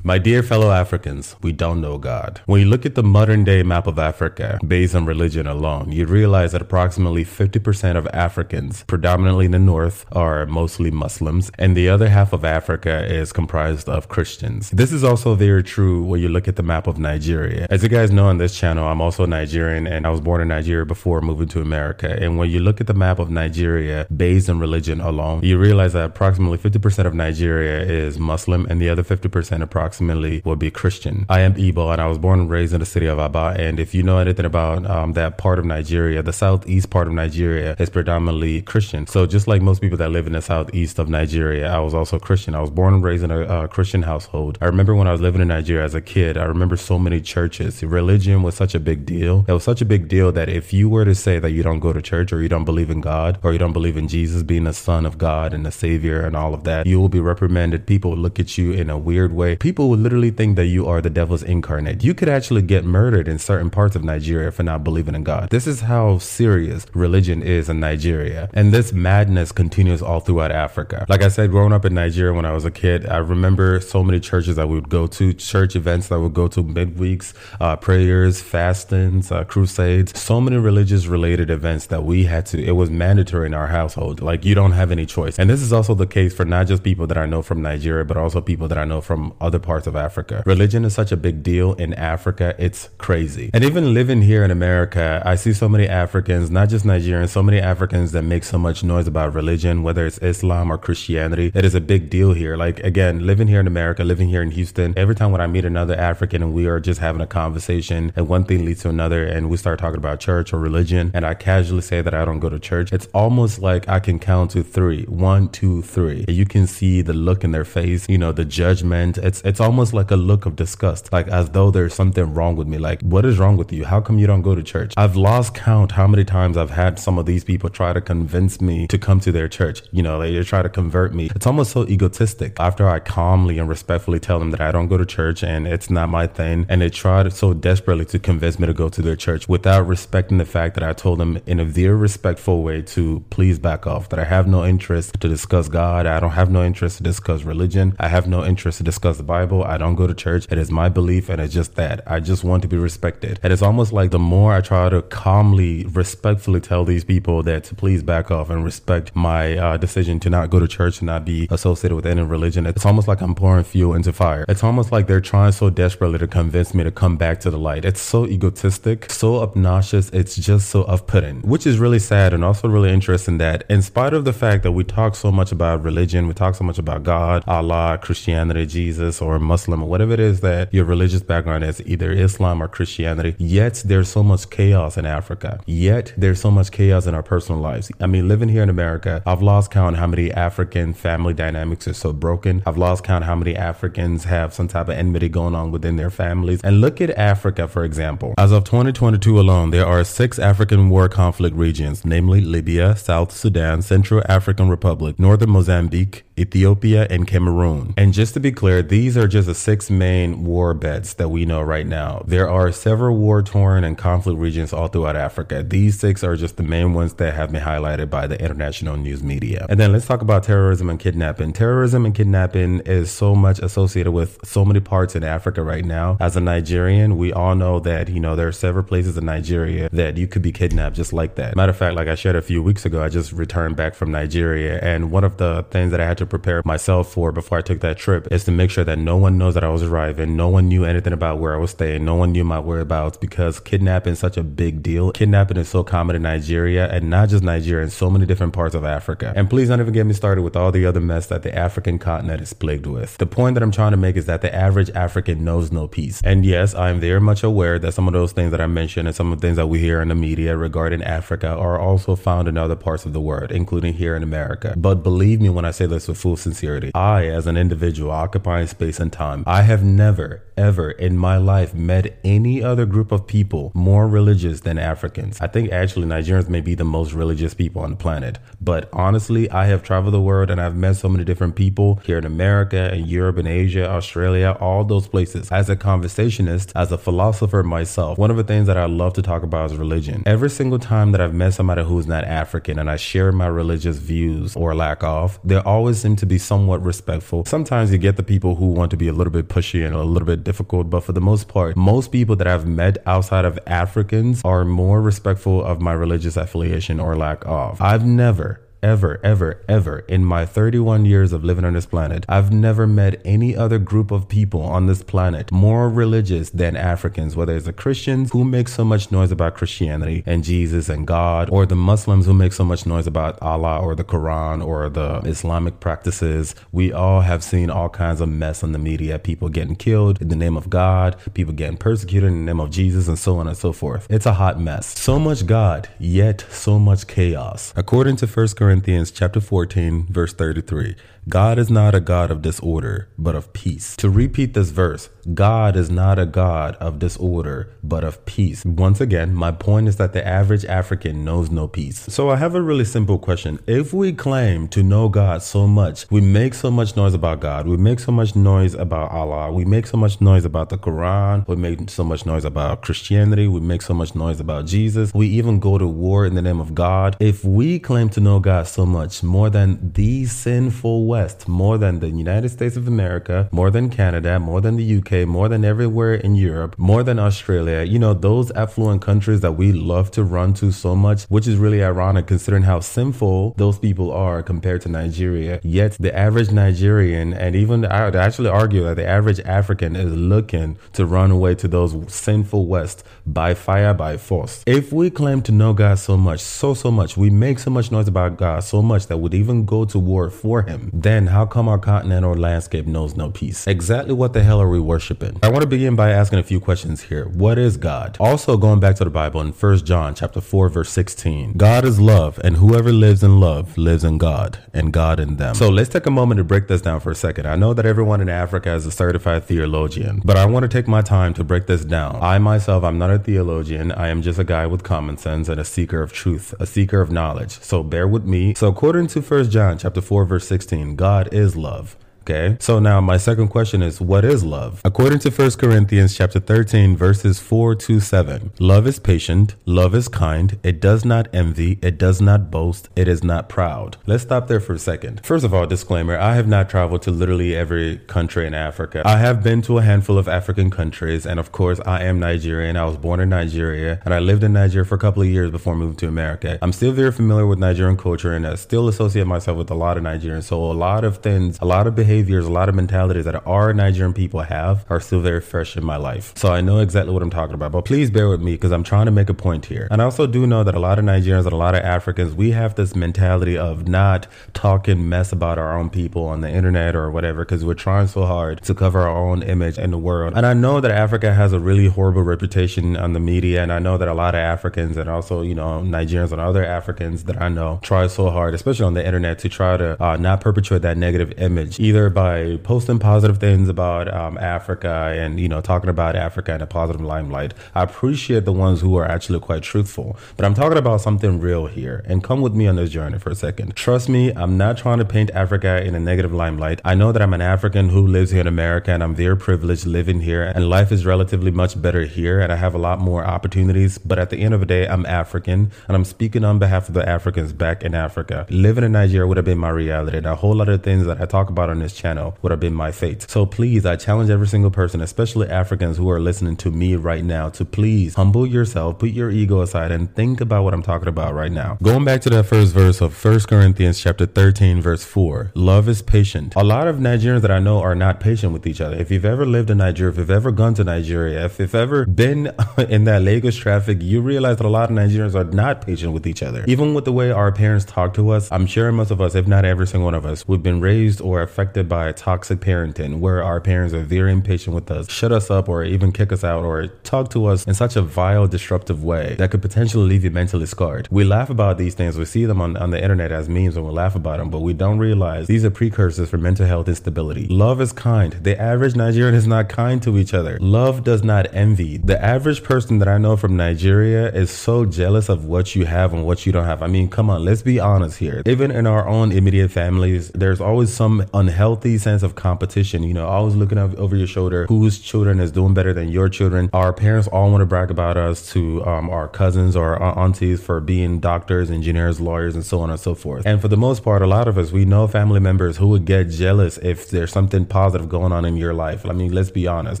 My 0.06 0.18
dear 0.18 0.42
fellow 0.42 0.70
Africans, 0.70 1.34
we 1.40 1.52
don't 1.52 1.80
know 1.80 1.96
God. 1.96 2.42
When 2.44 2.60
you 2.60 2.66
look 2.66 2.84
at 2.84 2.94
the 2.94 3.02
modern 3.02 3.42
day 3.42 3.62
map 3.62 3.86
of 3.86 3.98
Africa 3.98 4.58
based 4.68 4.94
on 4.94 5.06
religion 5.06 5.46
alone, 5.46 5.92
you 5.92 6.04
realize 6.04 6.52
that 6.52 6.60
approximately 6.60 7.24
50% 7.24 7.96
of 7.96 8.06
Africans, 8.08 8.84
predominantly 8.86 9.46
in 9.46 9.52
the 9.52 9.58
north, 9.58 10.04
are 10.12 10.44
mostly 10.44 10.90
Muslims, 10.90 11.50
and 11.58 11.74
the 11.74 11.88
other 11.88 12.10
half 12.10 12.34
of 12.34 12.44
Africa 12.44 13.10
is 13.10 13.32
comprised 13.32 13.88
of 13.88 14.10
Christians. 14.10 14.68
This 14.72 14.92
is 14.92 15.04
also 15.04 15.34
very 15.36 15.62
true 15.62 16.04
when 16.04 16.20
you 16.20 16.28
look 16.28 16.48
at 16.48 16.56
the 16.56 16.62
map 16.62 16.86
of 16.86 16.98
Nigeria. 16.98 17.66
As 17.70 17.82
you 17.82 17.88
guys 17.88 18.10
know 18.10 18.26
on 18.26 18.36
this 18.36 18.54
channel, 18.54 18.86
I'm 18.86 19.00
also 19.00 19.24
Nigerian 19.24 19.86
and 19.86 20.06
I 20.06 20.10
was 20.10 20.20
born 20.20 20.42
in 20.42 20.48
Nigeria 20.48 20.84
before 20.84 21.22
moving 21.22 21.48
to 21.48 21.62
America. 21.62 22.14
And 22.20 22.36
when 22.36 22.50
you 22.50 22.60
look 22.60 22.78
at 22.78 22.88
the 22.88 22.92
map 22.92 23.18
of 23.18 23.30
Nigeria 23.30 24.06
based 24.14 24.50
on 24.50 24.58
religion 24.58 25.00
alone, 25.00 25.42
you 25.42 25.56
realize 25.56 25.94
that 25.94 26.04
approximately 26.04 26.58
50% 26.58 27.06
of 27.06 27.14
Nigeria 27.14 27.80
is 27.80 28.18
Muslim 28.18 28.66
and 28.66 28.82
the 28.82 28.90
other 28.90 29.02
50% 29.02 29.62
approximately 29.62 29.93
approximately 29.94 30.42
would 30.44 30.58
be 30.58 30.70
Christian. 30.70 31.24
I 31.28 31.40
am 31.40 31.54
Igbo 31.54 31.92
and 31.92 32.00
I 32.00 32.06
was 32.06 32.18
born 32.18 32.40
and 32.40 32.50
raised 32.50 32.74
in 32.74 32.80
the 32.80 32.86
city 32.86 33.06
of 33.06 33.18
Aba. 33.18 33.54
And 33.58 33.78
if 33.78 33.94
you 33.94 34.02
know 34.02 34.18
anything 34.18 34.44
about 34.44 34.84
um, 34.90 35.12
that 35.12 35.38
part 35.38 35.58
of 35.58 35.64
Nigeria, 35.64 36.22
the 36.22 36.32
southeast 36.32 36.90
part 36.90 37.06
of 37.06 37.14
Nigeria 37.14 37.76
is 37.78 37.90
predominantly 37.90 38.62
Christian. 38.62 39.06
So 39.06 39.26
just 39.26 39.46
like 39.46 39.62
most 39.62 39.80
people 39.80 39.98
that 39.98 40.10
live 40.10 40.26
in 40.26 40.32
the 40.32 40.42
southeast 40.42 40.98
of 40.98 41.08
Nigeria, 41.08 41.72
I 41.72 41.78
was 41.78 41.94
also 41.94 42.18
Christian. 42.18 42.54
I 42.54 42.60
was 42.60 42.70
born 42.70 42.94
and 42.94 43.04
raised 43.04 43.22
in 43.22 43.30
a, 43.30 43.64
a 43.64 43.68
Christian 43.68 44.02
household. 44.02 44.58
I 44.60 44.66
remember 44.66 44.94
when 44.94 45.06
I 45.06 45.12
was 45.12 45.20
living 45.20 45.40
in 45.40 45.48
Nigeria 45.48 45.84
as 45.84 45.94
a 45.94 46.00
kid, 46.00 46.36
I 46.36 46.44
remember 46.44 46.76
so 46.76 46.98
many 46.98 47.20
churches. 47.20 47.82
Religion 47.82 48.42
was 48.42 48.56
such 48.56 48.74
a 48.74 48.80
big 48.80 49.06
deal. 49.06 49.44
It 49.46 49.52
was 49.52 49.64
such 49.64 49.80
a 49.80 49.84
big 49.84 50.08
deal 50.08 50.32
that 50.32 50.48
if 50.48 50.72
you 50.72 50.88
were 50.88 51.04
to 51.04 51.14
say 51.14 51.38
that 51.38 51.52
you 51.52 51.62
don't 51.62 51.80
go 51.80 51.92
to 51.92 52.02
church 52.02 52.32
or 52.32 52.42
you 52.42 52.48
don't 52.48 52.64
believe 52.64 52.90
in 52.90 53.00
God 53.00 53.38
or 53.42 53.52
you 53.52 53.58
don't 53.58 53.72
believe 53.72 53.96
in 53.96 54.08
Jesus 54.08 54.42
being 54.42 54.64
the 54.64 54.72
son 54.72 55.06
of 55.06 55.18
God 55.18 55.54
and 55.54 55.64
the 55.64 55.72
savior 55.72 56.26
and 56.26 56.34
all 56.34 56.52
of 56.52 56.64
that, 56.64 56.86
you 56.86 57.00
will 57.00 57.08
be 57.08 57.20
reprimanded. 57.20 57.86
People 57.86 58.16
look 58.16 58.40
at 58.40 58.58
you 58.58 58.72
in 58.72 58.90
a 58.90 58.98
weird 58.98 59.32
way. 59.32 59.56
People 59.56 59.83
people 59.84 59.90
would 59.90 60.00
literally 60.00 60.30
think 60.30 60.56
that 60.56 60.64
you 60.64 60.86
are 60.86 61.02
the 61.02 61.10
devil's 61.10 61.42
incarnate. 61.42 62.02
You 62.02 62.14
could 62.14 62.28
actually 62.30 62.62
get 62.62 62.86
murdered 62.86 63.28
in 63.28 63.38
certain 63.38 63.68
parts 63.68 63.94
of 63.94 64.02
Nigeria 64.02 64.50
for 64.50 64.62
not 64.62 64.82
believing 64.82 65.14
in 65.14 65.24
God. 65.24 65.50
This 65.50 65.66
is 65.66 65.82
how 65.82 66.16
serious 66.18 66.86
religion 66.94 67.42
is 67.42 67.68
in 67.68 67.80
Nigeria. 67.80 68.48
And 68.54 68.72
this 68.72 68.94
madness 68.94 69.52
continues 69.52 70.00
all 70.00 70.20
throughout 70.20 70.52
Africa. 70.52 71.04
Like 71.06 71.22
I 71.22 71.28
said, 71.28 71.50
growing 71.50 71.74
up 71.74 71.84
in 71.84 71.92
Nigeria 71.92 72.32
when 72.32 72.46
I 72.46 72.52
was 72.52 72.64
a 72.64 72.70
kid, 72.70 73.06
I 73.06 73.18
remember 73.18 73.78
so 73.80 74.02
many 74.02 74.20
churches 74.20 74.56
that 74.56 74.66
we 74.70 74.76
would 74.76 74.88
go 74.88 75.06
to, 75.06 75.34
church 75.34 75.76
events 75.76 76.08
that 76.08 76.18
would 76.18 76.32
go 76.32 76.48
to 76.48 76.64
midweeks, 76.64 77.34
uh, 77.60 77.76
prayers, 77.76 78.40
fastings, 78.40 79.30
uh, 79.30 79.44
crusades, 79.44 80.18
so 80.18 80.40
many 80.40 80.56
religious 80.56 81.04
related 81.04 81.50
events 81.50 81.86
that 81.88 82.04
we 82.04 82.24
had 82.24 82.46
to, 82.46 82.64
it 82.64 82.72
was 82.72 82.88
mandatory 82.88 83.48
in 83.48 83.54
our 83.54 83.66
household. 83.66 84.22
Like 84.22 84.46
you 84.46 84.54
don't 84.54 84.72
have 84.72 84.90
any 84.90 85.04
choice. 85.04 85.38
And 85.38 85.50
this 85.50 85.60
is 85.60 85.74
also 85.74 85.94
the 85.94 86.06
case 86.06 86.32
for 86.32 86.46
not 86.46 86.68
just 86.68 86.82
people 86.82 87.06
that 87.08 87.18
I 87.18 87.26
know 87.26 87.42
from 87.42 87.60
Nigeria, 87.60 88.06
but 88.06 88.16
also 88.16 88.40
people 88.40 88.66
that 88.68 88.78
I 88.78 88.86
know 88.86 89.02
from 89.02 89.34
other 89.42 89.58
parts 89.58 89.73
parts 89.74 89.88
of 89.88 89.96
Africa. 89.96 90.40
Religion 90.46 90.84
is 90.84 90.94
such 90.94 91.10
a 91.10 91.16
big 91.16 91.42
deal 91.42 91.72
in 91.84 91.92
Africa, 91.94 92.54
it's 92.58 92.90
crazy. 92.96 93.50
And 93.52 93.64
even 93.64 93.92
living 93.92 94.22
here 94.22 94.44
in 94.44 94.52
America, 94.52 95.20
I 95.24 95.34
see 95.34 95.52
so 95.52 95.68
many 95.68 95.88
Africans, 95.88 96.48
not 96.48 96.68
just 96.68 96.84
Nigerians, 96.84 97.30
so 97.30 97.42
many 97.42 97.58
Africans 97.58 98.12
that 98.12 98.22
make 98.22 98.44
so 98.44 98.56
much 98.56 98.84
noise 98.84 99.08
about 99.08 99.34
religion, 99.34 99.82
whether 99.82 100.06
it's 100.06 100.18
Islam 100.18 100.70
or 100.70 100.78
Christianity. 100.78 101.50
It 101.52 101.64
is 101.64 101.74
a 101.74 101.80
big 101.80 102.08
deal 102.08 102.34
here. 102.34 102.56
Like, 102.56 102.78
again, 102.90 103.26
living 103.26 103.48
here 103.48 103.58
in 103.58 103.66
America, 103.66 104.04
living 104.04 104.28
here 104.28 104.42
in 104.42 104.52
Houston, 104.52 104.94
every 104.96 105.16
time 105.16 105.32
when 105.32 105.40
I 105.40 105.48
meet 105.48 105.64
another 105.64 105.96
African 105.96 106.40
and 106.40 106.54
we 106.54 106.68
are 106.68 106.78
just 106.78 107.00
having 107.00 107.20
a 107.20 107.26
conversation 107.26 108.12
and 108.14 108.28
one 108.28 108.44
thing 108.44 108.64
leads 108.64 108.82
to 108.82 108.90
another 108.90 109.26
and 109.26 109.50
we 109.50 109.56
start 109.56 109.80
talking 109.80 109.98
about 109.98 110.20
church 110.20 110.52
or 110.52 110.60
religion 110.60 111.10
and 111.14 111.26
I 111.26 111.34
casually 111.34 111.82
say 111.82 112.00
that 112.00 112.14
I 112.14 112.24
don't 112.24 112.38
go 112.38 112.48
to 112.48 112.60
church, 112.60 112.92
it's 112.92 113.08
almost 113.12 113.58
like 113.58 113.88
I 113.88 113.98
can 113.98 114.20
count 114.20 114.52
to 114.52 114.62
three. 114.62 115.02
One, 115.06 115.48
two, 115.48 115.82
three. 115.82 116.24
You 116.28 116.46
can 116.46 116.68
see 116.68 117.02
the 117.02 117.12
look 117.12 117.42
in 117.42 117.50
their 117.50 117.64
face, 117.64 118.08
you 118.08 118.18
know, 118.18 118.30
the 118.30 118.44
judgment. 118.44 119.18
It's, 119.18 119.40
it's 119.42 119.60
almost 119.64 119.92
like 119.92 120.10
a 120.10 120.16
look 120.16 120.46
of 120.46 120.56
disgust, 120.56 121.12
like 121.12 121.28
as 121.28 121.50
though 121.50 121.70
there's 121.70 121.94
something 121.94 122.34
wrong 122.34 122.56
with 122.56 122.68
me. 122.68 122.78
Like, 122.78 123.00
what 123.02 123.24
is 123.24 123.38
wrong 123.38 123.56
with 123.56 123.72
you? 123.72 123.84
How 123.84 124.00
come 124.00 124.18
you 124.18 124.26
don't 124.26 124.42
go 124.42 124.54
to 124.54 124.62
church? 124.62 124.94
I've 124.96 125.16
lost 125.16 125.54
count 125.54 125.92
how 125.92 126.06
many 126.06 126.24
times 126.24 126.56
I've 126.56 126.70
had 126.70 126.98
some 126.98 127.18
of 127.18 127.26
these 127.26 127.44
people 127.44 127.70
try 127.70 127.92
to 127.92 128.00
convince 128.00 128.60
me 128.60 128.86
to 128.88 128.98
come 128.98 129.20
to 129.20 129.32
their 129.32 129.48
church. 129.48 129.82
You 129.92 130.02
know, 130.02 130.20
they 130.20 130.42
try 130.44 130.62
to 130.62 130.68
convert 130.68 131.14
me. 131.14 131.30
It's 131.34 131.46
almost 131.46 131.72
so 131.72 131.86
egotistic. 131.86 132.56
After 132.60 132.88
I 132.88 132.98
calmly 132.98 133.58
and 133.58 133.68
respectfully 133.68 134.20
tell 134.20 134.38
them 134.38 134.50
that 134.50 134.60
I 134.60 134.70
don't 134.72 134.88
go 134.88 134.96
to 134.96 135.06
church 135.06 135.42
and 135.42 135.66
it's 135.66 135.90
not 135.90 136.08
my 136.08 136.26
thing, 136.26 136.66
and 136.68 136.80
they 136.82 136.90
tried 136.90 137.32
so 137.32 137.54
desperately 137.54 138.04
to 138.06 138.18
convince 138.18 138.58
me 138.58 138.66
to 138.66 138.74
go 138.74 138.88
to 138.88 139.02
their 139.02 139.16
church 139.16 139.48
without 139.48 139.86
respecting 139.86 140.38
the 140.38 140.44
fact 140.44 140.74
that 140.74 140.84
I 140.84 140.92
told 140.92 141.18
them 141.18 141.40
in 141.46 141.58
a 141.60 141.64
very 141.64 141.96
respectful 141.96 142.62
way 142.62 142.82
to 142.82 143.24
please 143.30 143.58
back 143.58 143.86
off, 143.86 144.08
that 144.10 144.18
I 144.18 144.24
have 144.24 144.46
no 144.46 144.64
interest 144.64 145.20
to 145.20 145.28
discuss 145.28 145.68
God. 145.68 146.06
I 146.06 146.20
don't 146.20 146.30
have 146.32 146.50
no 146.50 146.64
interest 146.64 146.98
to 146.98 147.02
discuss 147.02 147.42
religion. 147.44 147.94
I 147.98 148.08
have 148.08 148.26
no 148.26 148.44
interest 148.44 148.78
to 148.78 148.84
discuss 148.84 149.16
the 149.16 149.22
Bible. 149.22 149.53
Bible. 149.54 149.72
I 149.72 149.78
don't 149.78 149.94
go 149.94 150.06
to 150.06 150.14
church. 150.14 150.46
It 150.50 150.58
is 150.58 150.70
my 150.70 150.88
belief 150.88 151.28
and 151.28 151.40
it's 151.40 151.54
just 151.54 151.74
that. 151.76 152.02
I 152.06 152.20
just 152.20 152.44
want 152.44 152.62
to 152.62 152.68
be 152.68 152.76
respected. 152.76 153.38
And 153.42 153.52
it's 153.52 153.62
almost 153.62 153.92
like 153.92 154.10
the 154.10 154.18
more 154.18 154.52
I 154.52 154.60
try 154.60 154.88
to 154.88 155.02
calmly, 155.02 155.84
respectfully 155.84 156.60
tell 156.60 156.84
these 156.84 157.04
people 157.04 157.42
that 157.44 157.64
to 157.64 157.74
please 157.74 158.02
back 158.02 158.30
off 158.30 158.50
and 158.50 158.64
respect 158.64 159.14
my 159.14 159.56
uh, 159.56 159.76
decision 159.76 160.20
to 160.20 160.30
not 160.30 160.50
go 160.50 160.58
to 160.58 160.68
church 160.68 161.00
and 161.00 161.06
not 161.06 161.24
be 161.24 161.46
associated 161.50 161.94
with 161.94 162.06
any 162.06 162.22
religion, 162.22 162.66
it's 162.66 162.84
almost 162.84 163.08
like 163.08 163.20
I'm 163.20 163.34
pouring 163.34 163.64
fuel 163.64 163.94
into 163.94 164.12
fire. 164.12 164.44
It's 164.48 164.64
almost 164.64 164.92
like 164.92 165.06
they're 165.06 165.20
trying 165.20 165.52
so 165.52 165.70
desperately 165.70 166.18
to 166.18 166.26
convince 166.26 166.74
me 166.74 166.84
to 166.84 166.90
come 166.90 167.16
back 167.16 167.40
to 167.40 167.50
the 167.50 167.58
light. 167.58 167.84
It's 167.84 168.00
so 168.00 168.26
egotistic, 168.26 169.10
so 169.10 169.40
obnoxious. 169.40 170.10
It's 170.10 170.36
just 170.36 170.70
so 170.70 170.84
off-putting, 170.84 171.42
which 171.42 171.66
is 171.66 171.78
really 171.78 171.98
sad 171.98 172.32
and 172.34 172.44
also 172.44 172.68
really 172.68 172.92
interesting 172.92 173.38
that 173.38 173.64
in 173.68 173.82
spite 173.82 174.14
of 174.14 174.24
the 174.24 174.32
fact 174.32 174.62
that 174.62 174.72
we 174.72 174.84
talk 174.84 175.14
so 175.14 175.30
much 175.30 175.52
about 175.52 175.82
religion, 175.82 176.26
we 176.26 176.34
talk 176.34 176.54
so 176.54 176.64
much 176.64 176.78
about 176.78 177.02
God, 177.02 177.44
Allah, 177.46 177.98
Christianity, 178.00 178.66
Jesus, 178.66 179.20
or 179.20 179.38
Muslim 179.44 179.82
or 179.82 179.88
whatever 179.88 180.12
it 180.12 180.20
is 180.20 180.40
that 180.40 180.72
your 180.72 180.84
religious 180.84 181.22
background 181.22 181.64
is, 181.64 181.80
either 181.86 182.10
Islam 182.12 182.62
or 182.62 182.68
Christianity. 182.68 183.34
Yet 183.38 183.82
there's 183.84 184.08
so 184.08 184.22
much 184.22 184.50
chaos 184.50 184.96
in 184.96 185.06
Africa. 185.06 185.60
Yet 185.66 186.12
there's 186.16 186.40
so 186.40 186.50
much 186.50 186.70
chaos 186.70 187.06
in 187.06 187.14
our 187.14 187.22
personal 187.22 187.60
lives. 187.60 187.90
I 188.00 188.06
mean, 188.06 188.28
living 188.28 188.48
here 188.48 188.62
in 188.62 188.68
America, 188.68 189.22
I've 189.26 189.42
lost 189.42 189.70
count 189.70 189.96
how 189.96 190.06
many 190.06 190.32
African 190.32 190.94
family 190.94 191.34
dynamics 191.34 191.86
are 191.88 191.94
so 191.94 192.12
broken. 192.12 192.62
I've 192.66 192.78
lost 192.78 193.04
count 193.04 193.24
how 193.24 193.34
many 193.34 193.54
Africans 193.54 194.24
have 194.24 194.54
some 194.54 194.68
type 194.68 194.88
of 194.88 194.96
enmity 194.96 195.28
going 195.28 195.54
on 195.54 195.70
within 195.70 195.96
their 195.96 196.10
families. 196.10 196.60
And 196.62 196.80
look 196.80 197.00
at 197.00 197.10
Africa, 197.10 197.68
for 197.68 197.84
example. 197.84 198.34
As 198.38 198.52
of 198.52 198.64
2022 198.64 199.38
alone, 199.38 199.70
there 199.70 199.86
are 199.86 200.04
six 200.04 200.38
African 200.38 200.88
war 200.90 201.08
conflict 201.08 201.56
regions, 201.56 202.04
namely 202.04 202.40
Libya, 202.40 202.96
South 202.96 203.32
Sudan, 203.32 203.82
Central 203.82 204.22
African 204.28 204.68
Republic, 204.68 205.18
Northern 205.18 205.50
Mozambique, 205.50 206.24
Ethiopia, 206.38 207.06
and 207.10 207.26
Cameroon. 207.26 207.94
And 207.96 208.12
just 208.12 208.34
to 208.34 208.40
be 208.40 208.52
clear, 208.52 208.82
these 208.82 209.16
are 209.16 209.28
just 209.34 209.46
the 209.46 209.54
six 209.54 209.90
main 209.90 210.44
war 210.44 210.74
beds 210.74 211.14
that 211.14 211.28
we 211.28 211.44
know 211.44 211.62
right 211.62 211.86
now. 211.86 212.22
There 212.26 212.48
are 212.48 212.72
several 212.72 213.16
war 213.16 213.42
torn 213.42 213.84
and 213.84 213.96
conflict 213.96 214.38
regions 214.38 214.72
all 214.72 214.88
throughout 214.88 215.16
Africa. 215.16 215.62
These 215.62 215.98
six 216.00 216.24
are 216.24 216.36
just 216.36 216.56
the 216.56 216.62
main 216.62 216.94
ones 216.94 217.14
that 217.14 217.34
have 217.34 217.52
been 217.52 217.62
highlighted 217.62 218.10
by 218.10 218.26
the 218.26 218.42
international 218.42 218.96
news 218.96 219.22
media. 219.22 219.66
And 219.68 219.78
then 219.78 219.92
let's 219.92 220.06
talk 220.06 220.22
about 220.22 220.42
terrorism 220.42 220.90
and 220.90 220.98
kidnapping. 220.98 221.52
Terrorism 221.52 222.04
and 222.04 222.14
kidnapping 222.14 222.80
is 222.80 223.12
so 223.12 223.36
much 223.36 223.60
associated 223.60 224.10
with 224.10 224.38
so 224.44 224.64
many 224.64 224.80
parts 224.80 225.14
in 225.14 225.22
Africa 225.22 225.62
right 225.62 225.84
now. 225.84 226.16
As 226.20 226.36
a 226.36 226.40
Nigerian, 226.40 227.16
we 227.16 227.32
all 227.32 227.54
know 227.54 227.78
that, 227.80 228.08
you 228.08 228.20
know, 228.20 228.34
there 228.34 228.48
are 228.48 228.52
several 228.52 228.84
places 228.84 229.16
in 229.16 229.26
Nigeria 229.26 229.88
that 229.92 230.16
you 230.16 230.26
could 230.26 230.42
be 230.42 230.52
kidnapped 230.52 230.96
just 230.96 231.12
like 231.12 231.36
that. 231.36 231.54
Matter 231.54 231.70
of 231.70 231.76
fact, 231.76 231.94
like 231.94 232.08
I 232.08 232.14
shared 232.14 232.36
a 232.36 232.42
few 232.42 232.60
weeks 232.62 232.84
ago, 232.84 233.02
I 233.02 233.08
just 233.08 233.32
returned 233.32 233.76
back 233.76 233.94
from 233.94 234.10
Nigeria. 234.10 234.80
And 234.80 235.12
one 235.12 235.22
of 235.22 235.36
the 235.36 235.64
things 235.70 235.92
that 235.92 236.00
I 236.00 236.06
had 236.06 236.18
to 236.18 236.24
to 236.24 236.30
prepare 236.30 236.62
myself 236.64 237.12
for 237.12 237.30
before 237.32 237.58
I 237.58 237.62
took 237.62 237.80
that 237.80 237.98
trip 237.98 238.28
is 238.32 238.44
to 238.44 238.50
make 238.50 238.70
sure 238.70 238.84
that 238.84 238.98
no 238.98 239.16
one 239.16 239.23
knows 239.32 239.54
that 239.54 239.64
I 239.64 239.68
was 239.68 239.82
arriving. 239.82 240.36
No 240.36 240.48
one 240.48 240.68
knew 240.68 240.84
anything 240.84 241.12
about 241.12 241.38
where 241.38 241.54
I 241.54 241.58
was 241.58 241.70
staying. 241.70 242.04
No 242.04 242.14
one 242.14 242.32
knew 242.32 242.44
my 242.44 242.58
whereabouts 242.58 243.16
because 243.16 243.58
kidnapping 243.58 244.12
is 244.12 244.18
such 244.18 244.36
a 244.36 244.42
big 244.42 244.82
deal. 244.82 245.10
Kidnapping 245.12 245.56
is 245.56 245.68
so 245.68 245.82
common 245.82 246.16
in 246.16 246.22
Nigeria 246.22 246.88
and 246.90 247.08
not 247.08 247.30
just 247.30 247.42
Nigeria, 247.42 247.84
in 247.84 247.90
so 247.90 248.10
many 248.10 248.26
different 248.26 248.52
parts 248.52 248.74
of 248.74 248.84
Africa. 248.84 249.32
And 249.34 249.48
please 249.48 249.68
don't 249.68 249.80
even 249.80 249.94
get 249.94 250.06
me 250.06 250.12
started 250.12 250.42
with 250.42 250.56
all 250.56 250.70
the 250.70 250.86
other 250.86 251.00
mess 251.00 251.26
that 251.28 251.42
the 251.42 251.56
African 251.56 251.98
continent 251.98 252.42
is 252.42 252.52
plagued 252.52 252.86
with. 252.86 253.16
The 253.18 253.26
point 253.26 253.54
that 253.54 253.62
I'm 253.62 253.72
trying 253.72 253.92
to 253.92 253.96
make 253.96 254.16
is 254.16 254.26
that 254.26 254.42
the 254.42 254.54
average 254.54 254.90
African 254.90 255.44
knows 255.44 255.72
no 255.72 255.88
peace. 255.88 256.20
And 256.24 256.44
yes, 256.44 256.74
I'm 256.74 257.00
very 257.00 257.20
much 257.20 257.42
aware 257.42 257.78
that 257.78 257.92
some 257.92 258.06
of 258.06 258.12
those 258.12 258.32
things 258.32 258.50
that 258.50 258.60
I 258.60 258.66
mentioned 258.66 259.08
and 259.08 259.16
some 259.16 259.32
of 259.32 259.40
the 259.40 259.46
things 259.46 259.56
that 259.56 259.68
we 259.68 259.78
hear 259.78 260.02
in 260.02 260.08
the 260.08 260.14
media 260.14 260.56
regarding 260.56 261.02
Africa 261.02 261.48
are 261.48 261.78
also 261.78 262.16
found 262.16 262.48
in 262.48 262.58
other 262.58 262.76
parts 262.76 263.06
of 263.06 263.12
the 263.12 263.20
world, 263.20 263.50
including 263.50 263.94
here 263.94 264.16
in 264.16 264.22
America. 264.22 264.74
But 264.76 265.02
believe 265.02 265.40
me 265.40 265.48
when 265.48 265.64
I 265.64 265.70
say 265.70 265.86
this 265.86 266.08
with 266.08 266.18
full 266.18 266.36
sincerity, 266.36 266.90
I, 266.94 267.26
as 267.26 267.46
an 267.46 267.56
individual 267.56 268.10
occupying 268.10 268.66
space 268.66 269.00
and 269.04 269.12
time, 269.12 269.44
I 269.46 269.62
have 269.62 269.84
never, 269.84 270.42
ever 270.56 270.90
in 270.90 271.16
my 271.16 271.36
life 271.36 271.74
met 271.74 272.18
any 272.24 272.62
other 272.62 272.86
group 272.86 273.12
of 273.12 273.26
people 273.26 273.70
more 273.74 274.08
religious 274.08 274.60
than 274.60 274.78
Africans. 274.78 275.40
I 275.40 275.46
think 275.46 275.70
actually 275.70 276.06
Nigerians 276.06 276.48
may 276.48 276.60
be 276.60 276.74
the 276.74 276.84
most 276.84 277.12
religious 277.12 277.54
people 277.54 277.82
on 277.82 277.90
the 277.90 277.96
planet. 277.96 278.38
But 278.60 278.88
honestly, 278.92 279.50
I 279.50 279.66
have 279.66 279.82
traveled 279.82 280.14
the 280.14 280.20
world 280.20 280.50
and 280.50 280.60
I've 280.60 280.76
met 280.76 280.96
so 280.96 281.08
many 281.08 281.24
different 281.24 281.54
people 281.54 281.96
here 282.04 282.18
in 282.18 282.24
America 282.24 282.90
and 282.92 283.06
Europe 283.06 283.36
and 283.36 283.46
Asia, 283.46 283.88
Australia, 283.88 284.56
all 284.60 284.84
those 284.84 285.06
places. 285.06 285.52
As 285.52 285.68
a 285.68 285.76
conversationist, 285.76 286.72
as 286.74 286.90
a 286.90 286.98
philosopher 286.98 287.62
myself, 287.62 288.16
one 288.18 288.30
of 288.30 288.36
the 288.38 288.44
things 288.44 288.66
that 288.66 288.78
I 288.78 288.86
love 288.86 289.12
to 289.14 289.22
talk 289.22 289.42
about 289.42 289.70
is 289.70 289.76
religion. 289.76 290.22
Every 290.26 290.50
single 290.50 290.78
time 290.78 291.12
that 291.12 291.20
I've 291.20 291.34
met 291.34 291.54
somebody 291.54 291.84
who's 291.84 292.06
not 292.06 292.24
African 292.24 292.78
and 292.78 292.90
I 292.90 292.96
share 292.96 293.32
my 293.32 293.48
religious 293.48 293.98
views 293.98 294.56
or 294.56 294.74
lack 294.74 295.04
of, 295.04 295.38
they 295.44 295.56
always 295.56 296.00
seem 296.00 296.16
to 296.16 296.26
be 296.26 296.38
somewhat 296.38 296.82
respectful. 296.82 297.44
Sometimes 297.44 297.92
you 297.92 297.98
get 297.98 298.16
the 298.16 298.22
people 298.22 298.54
who 298.54 298.68
want 298.68 298.90
to 298.92 298.93
be 298.96 299.08
a 299.08 299.12
little 299.12 299.32
bit 299.32 299.48
pushy 299.48 299.84
and 299.84 299.94
a 299.94 300.02
little 300.02 300.26
bit 300.26 300.44
difficult, 300.44 300.90
but 300.90 301.00
for 301.00 301.12
the 301.12 301.20
most 301.20 301.48
part, 301.48 301.76
most 301.76 302.12
people 302.12 302.36
that 302.36 302.46
I've 302.46 302.66
met 302.66 302.98
outside 303.06 303.44
of 303.44 303.58
Africans 303.66 304.42
are 304.44 304.64
more 304.64 305.00
respectful 305.02 305.64
of 305.64 305.80
my 305.80 305.92
religious 305.92 306.36
affiliation 306.36 307.00
or 307.00 307.16
lack 307.16 307.44
of. 307.46 307.80
I've 307.80 308.06
never 308.06 308.63
ever, 308.84 309.18
ever, 309.24 309.64
ever 309.66 310.00
in 310.00 310.22
my 310.22 310.44
31 310.44 311.06
years 311.06 311.32
of 311.32 311.42
living 311.42 311.64
on 311.64 311.72
this 311.72 311.86
planet, 311.86 312.26
I've 312.28 312.52
never 312.52 312.86
met 312.86 313.20
any 313.24 313.56
other 313.56 313.78
group 313.78 314.10
of 314.10 314.28
people 314.28 314.60
on 314.60 314.86
this 314.86 315.02
planet 315.02 315.50
more 315.50 315.88
religious 315.88 316.50
than 316.50 316.76
Africans, 316.76 317.34
whether 317.34 317.56
it's 317.56 317.64
the 317.64 317.72
Christians 317.72 318.30
who 318.32 318.44
make 318.44 318.68
so 318.68 318.84
much 318.84 319.10
noise 319.10 319.32
about 319.32 319.54
Christianity 319.54 320.22
and 320.26 320.44
Jesus 320.44 320.90
and 320.90 321.06
God, 321.06 321.48
or 321.48 321.64
the 321.64 321.74
Muslims 321.74 322.26
who 322.26 322.34
make 322.34 322.52
so 322.52 322.62
much 322.62 322.84
noise 322.84 323.06
about 323.06 323.40
Allah 323.40 323.78
or 323.78 323.94
the 323.94 324.04
Quran 324.04 324.64
or 324.64 324.90
the 324.90 325.20
Islamic 325.20 325.80
practices. 325.80 326.54
We 326.70 326.92
all 326.92 327.22
have 327.22 327.42
seen 327.42 327.70
all 327.70 327.88
kinds 327.88 328.20
of 328.20 328.28
mess 328.28 328.62
on 328.62 328.72
the 328.72 328.78
media, 328.78 329.18
people 329.18 329.48
getting 329.48 329.76
killed 329.76 330.20
in 330.20 330.28
the 330.28 330.36
name 330.36 330.58
of 330.58 330.68
God, 330.68 331.16
people 331.32 331.54
getting 331.54 331.78
persecuted 331.78 332.28
in 332.28 332.40
the 332.40 332.52
name 332.52 332.60
of 332.60 332.70
Jesus, 332.70 333.08
and 333.08 333.18
so 333.18 333.38
on 333.38 333.48
and 333.48 333.56
so 333.56 333.72
forth. 333.72 334.06
It's 334.10 334.26
a 334.26 334.34
hot 334.34 334.60
mess. 334.60 334.98
So 334.98 335.18
much 335.18 335.46
God, 335.46 335.88
yet 335.98 336.44
so 336.50 336.78
much 336.78 337.06
chaos. 337.06 337.72
According 337.76 338.16
to 338.16 338.26
1 338.26 338.48
Corinthians 338.48 338.73
Corinthians 338.74 339.12
chapter 339.12 339.40
14 339.40 340.06
verse 340.10 340.32
33. 340.32 340.96
God 341.26 341.58
is 341.58 341.70
not 341.70 341.94
a 341.94 342.00
God 342.00 342.30
of 342.30 342.42
disorder, 342.42 343.08
but 343.16 343.34
of 343.34 343.50
peace. 343.54 343.96
To 343.96 344.10
repeat 344.10 344.52
this 344.52 344.68
verse, 344.68 345.08
God 345.32 345.74
is 345.74 345.88
not 345.88 346.18
a 346.18 346.26
God 346.26 346.76
of 346.76 346.98
disorder, 346.98 347.70
but 347.82 348.04
of 348.04 348.26
peace. 348.26 348.62
Once 348.62 349.00
again, 349.00 349.34
my 349.34 349.50
point 349.50 349.88
is 349.88 349.96
that 349.96 350.12
the 350.12 350.26
average 350.26 350.66
African 350.66 351.24
knows 351.24 351.50
no 351.50 351.66
peace. 351.66 352.00
So 352.12 352.28
I 352.28 352.36
have 352.36 352.54
a 352.54 352.60
really 352.60 352.84
simple 352.84 353.18
question. 353.18 353.58
If 353.66 353.94
we 353.94 354.12
claim 354.12 354.68
to 354.68 354.82
know 354.82 355.08
God 355.08 355.42
so 355.42 355.66
much, 355.66 356.04
we 356.10 356.20
make 356.20 356.52
so 356.52 356.70
much 356.70 356.94
noise 356.94 357.14
about 357.14 357.40
God, 357.40 357.66
we 357.66 357.78
make 357.78 358.00
so 358.00 358.12
much 358.12 358.36
noise 358.36 358.74
about 358.74 359.10
Allah, 359.10 359.50
we 359.50 359.64
make 359.64 359.86
so 359.86 359.96
much 359.96 360.20
noise 360.20 360.44
about 360.44 360.68
the 360.68 360.76
Quran, 360.76 361.48
we 361.48 361.56
make 361.56 361.88
so 361.88 362.04
much 362.04 362.26
noise 362.26 362.44
about 362.44 362.82
Christianity, 362.82 363.48
we 363.48 363.60
make 363.60 363.80
so 363.80 363.94
much 363.94 364.14
noise 364.14 364.40
about 364.40 364.66
Jesus, 364.66 365.14
we 365.14 365.28
even 365.28 365.58
go 365.58 365.78
to 365.78 365.86
war 365.86 366.26
in 366.26 366.34
the 366.34 366.42
name 366.42 366.60
of 366.60 366.74
God. 366.74 367.16
If 367.18 367.46
we 367.46 367.78
claim 367.78 368.10
to 368.10 368.20
know 368.20 368.40
God 368.40 368.63
so 368.68 368.86
much, 368.86 369.22
more 369.22 369.50
than 369.50 369.92
the 369.92 370.26
sinful 370.26 371.06
West, 371.06 371.48
more 371.48 371.78
than 371.78 372.00
the 372.00 372.08
United 372.08 372.48
States 372.50 372.76
of 372.76 372.88
America, 372.88 373.48
more 373.52 373.70
than 373.70 373.90
Canada, 373.90 374.38
more 374.38 374.60
than 374.60 374.76
the 374.76 374.96
UK, 374.98 375.26
more 375.26 375.48
than 375.48 375.64
everywhere 375.64 376.14
in 376.14 376.34
Europe, 376.34 376.76
more 376.78 377.02
than 377.02 377.18
Australia. 377.18 377.82
You 377.82 377.98
know, 377.98 378.14
those 378.14 378.50
affluent 378.52 379.02
countries 379.02 379.40
that 379.40 379.52
we 379.52 379.72
love 379.72 380.10
to 380.12 380.24
run 380.24 380.54
to 380.54 380.72
so 380.72 380.94
much, 380.94 381.24
which 381.24 381.46
is 381.46 381.56
really 381.56 381.82
ironic 381.82 382.26
considering 382.26 382.62
how 382.62 382.80
sinful 382.80 383.54
those 383.56 383.78
people 383.78 384.12
are 384.12 384.42
compared 384.42 384.82
to 384.82 384.88
Nigeria. 384.88 385.60
Yet 385.62 385.96
the 385.98 386.16
average 386.16 386.50
Nigerian, 386.50 387.32
and 387.34 387.56
even 387.56 387.84
I 387.84 388.04
would 388.04 388.16
actually 388.16 388.48
argue 388.48 388.84
that 388.84 388.96
the 388.96 389.06
average 389.06 389.40
African 389.40 389.96
is 389.96 390.12
looking 390.14 390.78
to 390.92 391.06
run 391.06 391.30
away 391.30 391.54
to 391.56 391.68
those 391.68 391.94
sinful 392.12 392.66
West 392.66 393.04
by 393.26 393.54
fire, 393.54 393.94
by 393.94 394.16
force. 394.16 394.62
If 394.66 394.92
we 394.92 395.10
claim 395.10 395.42
to 395.42 395.52
know 395.52 395.72
God 395.72 395.98
so 395.98 396.16
much, 396.16 396.40
so, 396.40 396.74
so 396.74 396.90
much, 396.90 397.16
we 397.16 397.30
make 397.30 397.58
so 397.58 397.70
much 397.70 397.90
noise 397.90 398.08
about 398.08 398.36
God 398.36 398.53
so 398.60 398.82
much 398.82 399.06
that 399.06 399.18
would 399.18 399.34
even 399.34 399.64
go 399.64 399.84
to 399.84 399.98
war 399.98 400.30
for 400.30 400.62
him, 400.62 400.90
then 400.92 401.28
how 401.28 401.46
come 401.46 401.68
our 401.68 401.78
continent 401.78 402.24
or 402.24 402.36
landscape 402.36 402.86
knows 402.86 403.16
no 403.16 403.30
peace? 403.30 403.66
Exactly 403.66 404.14
what 404.14 404.32
the 404.32 404.42
hell 404.42 404.60
are 404.60 404.68
we 404.68 404.80
worshiping? 404.80 405.38
I 405.42 405.48
want 405.48 405.62
to 405.62 405.68
begin 405.68 405.96
by 405.96 406.10
asking 406.10 406.38
a 406.38 406.42
few 406.42 406.60
questions 406.60 407.02
here. 407.02 407.26
What 407.28 407.58
is 407.58 407.76
God? 407.76 408.16
Also 408.20 408.56
going 408.56 408.80
back 408.80 408.96
to 408.96 409.04
the 409.04 409.10
Bible 409.10 409.40
in 409.40 409.52
1 409.52 409.84
John 409.84 410.14
chapter 410.14 410.40
4 410.40 410.68
verse 410.68 410.90
16. 410.90 411.54
God 411.54 411.84
is 411.84 412.00
love 412.00 412.40
and 412.44 412.56
whoever 412.56 412.92
lives 412.92 413.22
in 413.22 413.40
love 413.40 413.76
lives 413.76 414.04
in 414.04 414.18
God 414.18 414.58
and 414.72 414.92
God 414.92 415.20
in 415.20 415.36
them. 415.36 415.54
So 415.54 415.68
let's 415.68 415.88
take 415.88 416.06
a 416.06 416.10
moment 416.10 416.38
to 416.38 416.44
break 416.44 416.68
this 416.68 416.82
down 416.82 417.00
for 417.00 417.10
a 417.10 417.14
second. 417.14 417.46
I 417.46 417.56
know 417.56 417.74
that 417.74 417.86
everyone 417.86 418.20
in 418.20 418.28
Africa 418.28 418.74
is 418.74 418.86
a 418.86 418.90
certified 418.90 419.44
theologian, 419.44 420.20
but 420.24 420.36
I 420.36 420.46
want 420.46 420.64
to 420.64 420.68
take 420.68 420.88
my 420.88 421.02
time 421.02 421.34
to 421.34 421.44
break 421.44 421.66
this 421.66 421.84
down. 421.84 422.18
I 422.22 422.38
myself, 422.38 422.84
I'm 422.84 422.98
not 422.98 423.10
a 423.10 423.18
theologian. 423.18 423.92
I 423.92 424.08
am 424.08 424.22
just 424.22 424.38
a 424.38 424.44
guy 424.44 424.66
with 424.66 424.82
common 424.82 425.16
sense 425.16 425.48
and 425.48 425.60
a 425.60 425.64
seeker 425.64 426.02
of 426.02 426.12
truth, 426.12 426.54
a 426.60 426.66
seeker 426.66 427.00
of 427.00 427.10
knowledge. 427.10 427.52
So 427.60 427.82
bear 427.82 428.06
with 428.06 428.24
me. 428.24 428.33
So 428.54 428.66
according 428.66 429.06
to 429.08 429.20
1 429.20 429.50
John 429.50 429.78
chapter 429.78 430.00
4 430.00 430.24
verse 430.24 430.48
16, 430.48 430.96
God 430.96 431.32
is 431.32 431.54
love. 431.54 431.96
Okay. 432.24 432.56
So 432.58 432.78
now 432.78 433.02
my 433.02 433.18
second 433.18 433.48
question 433.48 433.82
is 433.82 434.00
what 434.00 434.24
is 434.24 434.42
love? 434.42 434.80
According 434.82 435.18
to 435.20 435.30
1 435.30 435.50
Corinthians 435.52 436.16
chapter 436.16 436.40
13 436.40 436.96
verses 436.96 437.38
4 437.38 437.74
to 437.74 438.00
7, 438.00 438.50
love 438.58 438.86
is 438.86 438.98
patient, 438.98 439.56
love 439.66 439.94
is 439.94 440.08
kind, 440.08 440.58
it 440.62 440.80
does 440.80 441.04
not 441.04 441.28
envy, 441.34 441.78
it 441.82 441.98
does 441.98 442.22
not 442.22 442.50
boast, 442.50 442.88
it 442.96 443.08
is 443.08 443.22
not 443.22 443.50
proud. 443.50 443.98
Let's 444.06 444.22
stop 444.22 444.48
there 444.48 444.58
for 444.58 444.72
a 444.72 444.78
second. 444.78 445.20
First 445.22 445.44
of 445.44 445.52
all, 445.52 445.66
disclaimer, 445.66 446.16
I 446.16 446.36
have 446.36 446.48
not 446.48 446.70
traveled 446.70 447.02
to 447.02 447.10
literally 447.10 447.54
every 447.54 447.98
country 448.06 448.46
in 448.46 448.54
Africa. 448.54 449.02
I 449.04 449.18
have 449.18 449.42
been 449.42 449.60
to 449.62 449.76
a 449.76 449.82
handful 449.82 450.16
of 450.16 450.26
African 450.26 450.70
countries 450.70 451.26
and 451.26 451.38
of 451.38 451.52
course 451.52 451.78
I 451.84 452.04
am 452.04 452.18
Nigerian. 452.20 452.78
I 452.78 452.86
was 452.86 452.96
born 452.96 453.20
in 453.20 453.28
Nigeria 453.28 454.00
and 454.02 454.14
I 454.14 454.18
lived 454.18 454.44
in 454.44 454.54
Nigeria 454.54 454.86
for 454.86 454.94
a 454.94 454.98
couple 454.98 455.22
of 455.22 455.28
years 455.28 455.50
before 455.50 455.76
moving 455.76 455.96
to 455.96 456.08
America. 456.08 456.58
I'm 456.62 456.72
still 456.72 456.92
very 456.92 457.12
familiar 457.12 457.46
with 457.46 457.58
Nigerian 457.58 457.98
culture 457.98 458.32
and 458.32 458.46
I 458.46 458.54
still 458.54 458.88
associate 458.88 459.26
myself 459.26 459.58
with 459.58 459.70
a 459.70 459.74
lot 459.74 459.98
of 459.98 460.04
Nigerians. 460.04 460.44
So 460.44 460.56
a 460.64 460.72
lot 460.72 461.04
of 461.04 461.18
things, 461.18 461.58
a 461.60 461.66
lot 461.66 461.86
of 461.86 461.94
behavior 461.94 462.13
behaviors, 462.14 462.46
a 462.46 462.52
lot 462.52 462.68
of 462.68 462.76
mentalities 462.76 463.24
that 463.24 463.44
our 463.44 463.72
Nigerian 463.72 464.14
people 464.14 464.40
have 464.40 464.84
are 464.88 465.00
still 465.00 465.20
very 465.20 465.40
fresh 465.40 465.76
in 465.76 465.84
my 465.84 465.96
life. 465.96 466.32
So 466.36 466.52
I 466.52 466.60
know 466.60 466.78
exactly 466.78 467.12
what 467.12 467.24
I'm 467.24 467.30
talking 467.30 467.54
about. 467.54 467.72
But 467.72 467.84
please 467.84 468.08
bear 468.08 468.28
with 468.28 468.40
me 468.40 468.52
because 468.52 468.70
I'm 468.70 468.84
trying 468.84 469.06
to 469.06 469.10
make 469.10 469.28
a 469.28 469.34
point 469.34 469.66
here. 469.66 469.88
And 469.90 470.00
I 470.00 470.04
also 470.04 470.28
do 470.28 470.46
know 470.46 470.62
that 470.62 470.76
a 470.76 470.78
lot 470.78 471.00
of 471.00 471.04
Nigerians 471.04 471.44
and 471.44 471.52
a 471.52 471.56
lot 471.56 471.74
of 471.74 471.82
Africans, 471.82 472.32
we 472.32 472.52
have 472.52 472.76
this 472.76 472.94
mentality 472.94 473.58
of 473.58 473.88
not 473.88 474.28
talking 474.52 475.08
mess 475.08 475.32
about 475.32 475.58
our 475.58 475.76
own 475.76 475.90
people 475.90 476.24
on 476.26 476.40
the 476.40 476.48
internet 476.48 476.94
or 476.94 477.10
whatever 477.10 477.44
because 477.44 477.64
we're 477.64 477.74
trying 477.74 478.06
so 478.06 478.24
hard 478.26 478.62
to 478.62 478.74
cover 478.74 479.00
our 479.00 479.16
own 479.16 479.42
image 479.42 479.76
in 479.76 479.90
the 479.90 479.98
world. 479.98 480.34
And 480.36 480.46
I 480.46 480.54
know 480.54 480.80
that 480.80 480.92
Africa 480.92 481.34
has 481.34 481.52
a 481.52 481.58
really 481.58 481.88
horrible 481.88 482.22
reputation 482.22 482.96
on 482.96 483.12
the 483.12 483.20
media. 483.20 483.60
And 483.60 483.72
I 483.72 483.80
know 483.80 483.98
that 483.98 484.06
a 484.06 484.14
lot 484.14 484.36
of 484.36 484.40
Africans 484.40 484.96
and 484.96 485.10
also, 485.10 485.42
you 485.42 485.56
know, 485.56 485.82
Nigerians 485.82 486.30
and 486.30 486.40
other 486.40 486.64
Africans 486.64 487.24
that 487.24 487.42
I 487.42 487.48
know 487.48 487.80
try 487.82 488.06
so 488.06 488.30
hard, 488.30 488.54
especially 488.54 488.86
on 488.86 488.94
the 488.94 489.04
internet, 489.04 489.40
to 489.40 489.48
try 489.48 489.76
to 489.76 490.00
uh, 490.00 490.16
not 490.16 490.40
perpetuate 490.40 490.82
that 490.82 490.96
negative 490.96 491.32
image, 491.38 491.80
either 491.80 492.03
by 492.10 492.58
posting 492.62 492.98
positive 492.98 493.38
things 493.38 493.68
about 493.68 494.12
um, 494.12 494.38
Africa 494.38 495.14
and 495.16 495.40
you 495.40 495.48
know 495.48 495.60
talking 495.60 495.90
about 495.90 496.16
Africa 496.16 496.54
in 496.54 496.60
a 496.60 496.66
positive 496.66 497.00
limelight. 497.00 497.54
I 497.74 497.82
appreciate 497.82 498.44
the 498.44 498.52
ones 498.52 498.80
who 498.80 498.96
are 498.96 499.04
actually 499.04 499.40
quite 499.40 499.62
truthful, 499.62 500.16
but 500.36 500.44
I'm 500.44 500.54
talking 500.54 500.78
about 500.78 501.00
something 501.00 501.40
real 501.40 501.66
here. 501.66 502.02
And 502.06 502.22
come 502.22 502.40
with 502.40 502.54
me 502.54 502.66
on 502.66 502.76
this 502.76 502.90
journey 502.90 503.18
for 503.18 503.30
a 503.30 503.34
second. 503.34 503.74
Trust 503.76 504.08
me, 504.08 504.32
I'm 504.32 504.56
not 504.56 504.76
trying 504.76 504.98
to 504.98 505.04
paint 505.04 505.30
Africa 505.32 505.84
in 505.84 505.94
a 505.94 506.00
negative 506.00 506.32
limelight. 506.32 506.80
I 506.84 506.94
know 506.94 507.12
that 507.12 507.22
I'm 507.22 507.34
an 507.34 507.40
African 507.40 507.88
who 507.88 508.06
lives 508.06 508.30
here 508.30 508.40
in 508.40 508.46
America, 508.46 508.90
and 508.92 509.02
I'm 509.02 509.14
very 509.14 509.36
privileged 509.36 509.86
living 509.86 510.20
here, 510.20 510.42
and 510.42 510.68
life 510.68 510.92
is 510.92 511.06
relatively 511.06 511.50
much 511.50 511.80
better 511.80 512.04
here, 512.04 512.40
and 512.40 512.52
I 512.52 512.56
have 512.56 512.74
a 512.74 512.78
lot 512.78 512.98
more 512.98 513.24
opportunities. 513.24 513.98
But 513.98 514.18
at 514.18 514.30
the 514.30 514.38
end 514.38 514.54
of 514.54 514.60
the 514.60 514.66
day, 514.66 514.86
I'm 514.86 515.06
African, 515.06 515.70
and 515.88 515.96
I'm 515.96 516.04
speaking 516.04 516.44
on 516.44 516.58
behalf 516.58 516.88
of 516.88 516.94
the 516.94 517.08
Africans 517.08 517.52
back 517.52 517.82
in 517.82 517.94
Africa. 517.94 518.46
Living 518.50 518.84
in 518.84 518.92
Nigeria 518.92 519.26
would 519.26 519.36
have 519.36 519.46
been 519.46 519.58
my 519.58 519.70
reality, 519.70 520.18
and 520.18 520.26
a 520.26 520.36
whole 520.36 520.54
lot 520.54 520.68
of 520.68 520.82
things 520.82 521.06
that 521.06 521.20
I 521.20 521.26
talk 521.26 521.48
about 521.48 521.70
on 521.70 521.78
this 521.78 521.93
channel 521.94 522.36
would 522.42 522.50
have 522.50 522.60
been 522.60 522.74
my 522.74 522.92
fate. 522.92 523.28
So 523.28 523.46
please, 523.46 523.86
I 523.86 523.96
challenge 523.96 524.30
every 524.30 524.46
single 524.46 524.70
person, 524.70 525.00
especially 525.00 525.48
Africans 525.48 525.96
who 525.96 526.10
are 526.10 526.20
listening 526.20 526.56
to 526.56 526.70
me 526.70 526.96
right 526.96 527.24
now, 527.24 527.48
to 527.50 527.64
please 527.64 528.14
humble 528.14 528.46
yourself, 528.46 528.98
put 528.98 529.10
your 529.10 529.30
ego 529.30 529.60
aside, 529.60 529.90
and 529.90 530.14
think 530.14 530.40
about 530.40 530.64
what 530.64 530.74
I'm 530.74 530.82
talking 530.82 531.08
about 531.08 531.34
right 531.34 531.52
now. 531.52 531.78
Going 531.82 532.04
back 532.04 532.20
to 532.22 532.30
that 532.30 532.44
first 532.44 532.72
verse 532.72 533.00
of 533.00 533.14
First 533.14 533.48
Corinthians 533.48 534.00
chapter 534.00 534.26
13, 534.26 534.80
verse 534.80 535.04
4, 535.04 535.52
love 535.54 535.88
is 535.88 536.02
patient. 536.02 536.54
A 536.56 536.64
lot 536.64 536.88
of 536.88 536.96
Nigerians 536.96 537.42
that 537.42 537.50
I 537.50 537.58
know 537.58 537.80
are 537.80 537.94
not 537.94 538.20
patient 538.20 538.52
with 538.52 538.66
each 538.66 538.80
other. 538.80 538.96
If 538.96 539.10
you've 539.10 539.24
ever 539.24 539.46
lived 539.46 539.70
in 539.70 539.78
Nigeria, 539.78 540.12
if 540.12 540.18
you've 540.18 540.30
ever 540.30 540.50
gone 540.50 540.74
to 540.74 540.84
Nigeria, 540.84 541.44
if 541.44 541.58
you've 541.58 541.74
ever 541.74 542.06
been 542.06 542.52
in 542.88 543.04
that 543.04 543.22
Lagos 543.22 543.56
traffic, 543.56 544.02
you 544.02 544.20
realize 544.20 544.56
that 544.58 544.66
a 544.66 544.68
lot 544.68 544.90
of 544.90 544.96
Nigerians 544.96 545.34
are 545.34 545.44
not 545.44 545.86
patient 545.86 546.12
with 546.12 546.26
each 546.26 546.42
other. 546.42 546.64
Even 546.66 546.94
with 546.94 547.04
the 547.04 547.12
way 547.12 547.30
our 547.30 547.52
parents 547.52 547.84
talk 547.84 548.14
to 548.14 548.30
us, 548.30 548.50
I'm 548.50 548.66
sure 548.66 548.90
most 548.92 549.10
of 549.10 549.20
us, 549.20 549.34
if 549.34 549.46
not 549.46 549.64
every 549.64 549.86
single 549.86 550.04
one 550.04 550.14
of 550.14 550.26
us, 550.26 550.46
we've 550.48 550.62
been 550.62 550.80
raised 550.80 551.20
or 551.20 551.42
affected 551.42 551.83
by 551.88 552.12
toxic 552.12 552.60
parenting 552.60 553.20
where 553.20 553.42
our 553.42 553.60
parents 553.60 553.94
are 553.94 554.02
very 554.02 554.32
impatient 554.32 554.74
with 554.74 554.90
us, 554.90 555.10
shut 555.10 555.32
us 555.32 555.50
up, 555.50 555.68
or 555.68 555.84
even 555.84 556.12
kick 556.12 556.32
us 556.32 556.44
out, 556.44 556.64
or 556.64 556.88
talk 557.04 557.30
to 557.30 557.46
us 557.46 557.64
in 557.66 557.74
such 557.74 557.96
a 557.96 558.02
vile, 558.02 558.46
disruptive 558.46 559.02
way 559.04 559.34
that 559.38 559.50
could 559.50 559.62
potentially 559.62 560.06
leave 560.08 560.24
you 560.24 560.30
mentally 560.30 560.66
scarred. 560.66 561.08
We 561.10 561.24
laugh 561.24 561.50
about 561.50 561.78
these 561.78 561.94
things, 561.94 562.18
we 562.18 562.24
see 562.24 562.44
them 562.44 562.60
on, 562.60 562.76
on 562.76 562.90
the 562.90 563.02
internet 563.02 563.32
as 563.32 563.48
memes 563.48 563.76
and 563.76 563.86
we 563.86 563.92
laugh 563.92 564.14
about 564.14 564.38
them, 564.38 564.50
but 564.50 564.60
we 564.60 564.72
don't 564.72 564.98
realize 564.98 565.46
these 565.46 565.64
are 565.64 565.70
precursors 565.70 566.30
for 566.30 566.38
mental 566.38 566.66
health 566.66 566.88
instability. 566.88 567.46
Love 567.48 567.80
is 567.80 567.92
kind. 567.92 568.32
The 568.42 568.60
average 568.60 568.96
Nigerian 568.96 569.34
is 569.34 569.46
not 569.46 569.68
kind 569.68 570.02
to 570.02 570.18
each 570.18 570.34
other. 570.34 570.58
Love 570.60 571.04
does 571.04 571.22
not 571.22 571.52
envy. 571.54 571.98
The 571.98 572.22
average 572.22 572.62
person 572.62 572.98
that 572.98 573.08
I 573.08 573.18
know 573.18 573.36
from 573.36 573.56
Nigeria 573.56 574.30
is 574.32 574.50
so 574.50 574.84
jealous 574.84 575.28
of 575.28 575.44
what 575.44 575.74
you 575.74 575.84
have 575.86 576.12
and 576.12 576.24
what 576.24 576.46
you 576.46 576.52
don't 576.52 576.64
have. 576.64 576.82
I 576.82 576.86
mean, 576.86 577.08
come 577.08 577.30
on, 577.30 577.44
let's 577.44 577.62
be 577.62 577.78
honest 577.80 578.18
here. 578.18 578.42
Even 578.46 578.70
in 578.70 578.86
our 578.86 579.06
own 579.06 579.32
immediate 579.32 579.70
families, 579.70 580.30
there's 580.34 580.60
always 580.60 580.92
some 580.92 581.24
unhealthy 581.34 581.73
sense 581.82 582.22
of 582.22 582.34
competition, 582.34 583.02
you 583.02 583.14
know, 583.14 583.26
always 583.26 583.54
looking 583.54 583.78
over 583.78 584.16
your 584.16 584.26
shoulder 584.26 584.66
whose 584.66 584.98
children 584.98 585.40
is 585.40 585.52
doing 585.52 585.74
better 585.74 585.92
than 585.92 586.08
your 586.08 586.28
children. 586.28 586.70
Our 586.72 586.92
parents 586.92 587.28
all 587.28 587.50
want 587.50 587.62
to 587.62 587.66
brag 587.66 587.90
about 587.90 588.16
us 588.16 588.50
to 588.52 588.84
um, 588.86 589.10
our 589.10 589.28
cousins 589.28 589.76
or 589.76 589.96
our 589.96 590.18
aunties 590.18 590.62
for 590.62 590.80
being 590.80 591.20
doctors, 591.20 591.70
engineers, 591.70 592.20
lawyers, 592.20 592.54
and 592.54 592.64
so 592.64 592.80
on 592.80 592.90
and 592.90 592.98
so 592.98 593.14
forth. 593.14 593.46
And 593.46 593.60
for 593.60 593.68
the 593.68 593.76
most 593.76 594.02
part, 594.02 594.22
a 594.22 594.26
lot 594.26 594.48
of 594.48 594.58
us, 594.58 594.72
we 594.72 594.84
know 594.84 595.06
family 595.06 595.40
members 595.40 595.76
who 595.76 595.88
would 595.88 596.04
get 596.04 596.30
jealous 596.30 596.78
if 596.78 597.10
there's 597.10 597.32
something 597.32 597.66
positive 597.66 598.08
going 598.08 598.32
on 598.32 598.44
in 598.44 598.56
your 598.56 598.74
life. 598.74 599.06
I 599.06 599.12
mean, 599.12 599.32
let's 599.32 599.50
be 599.50 599.66
honest, 599.66 600.00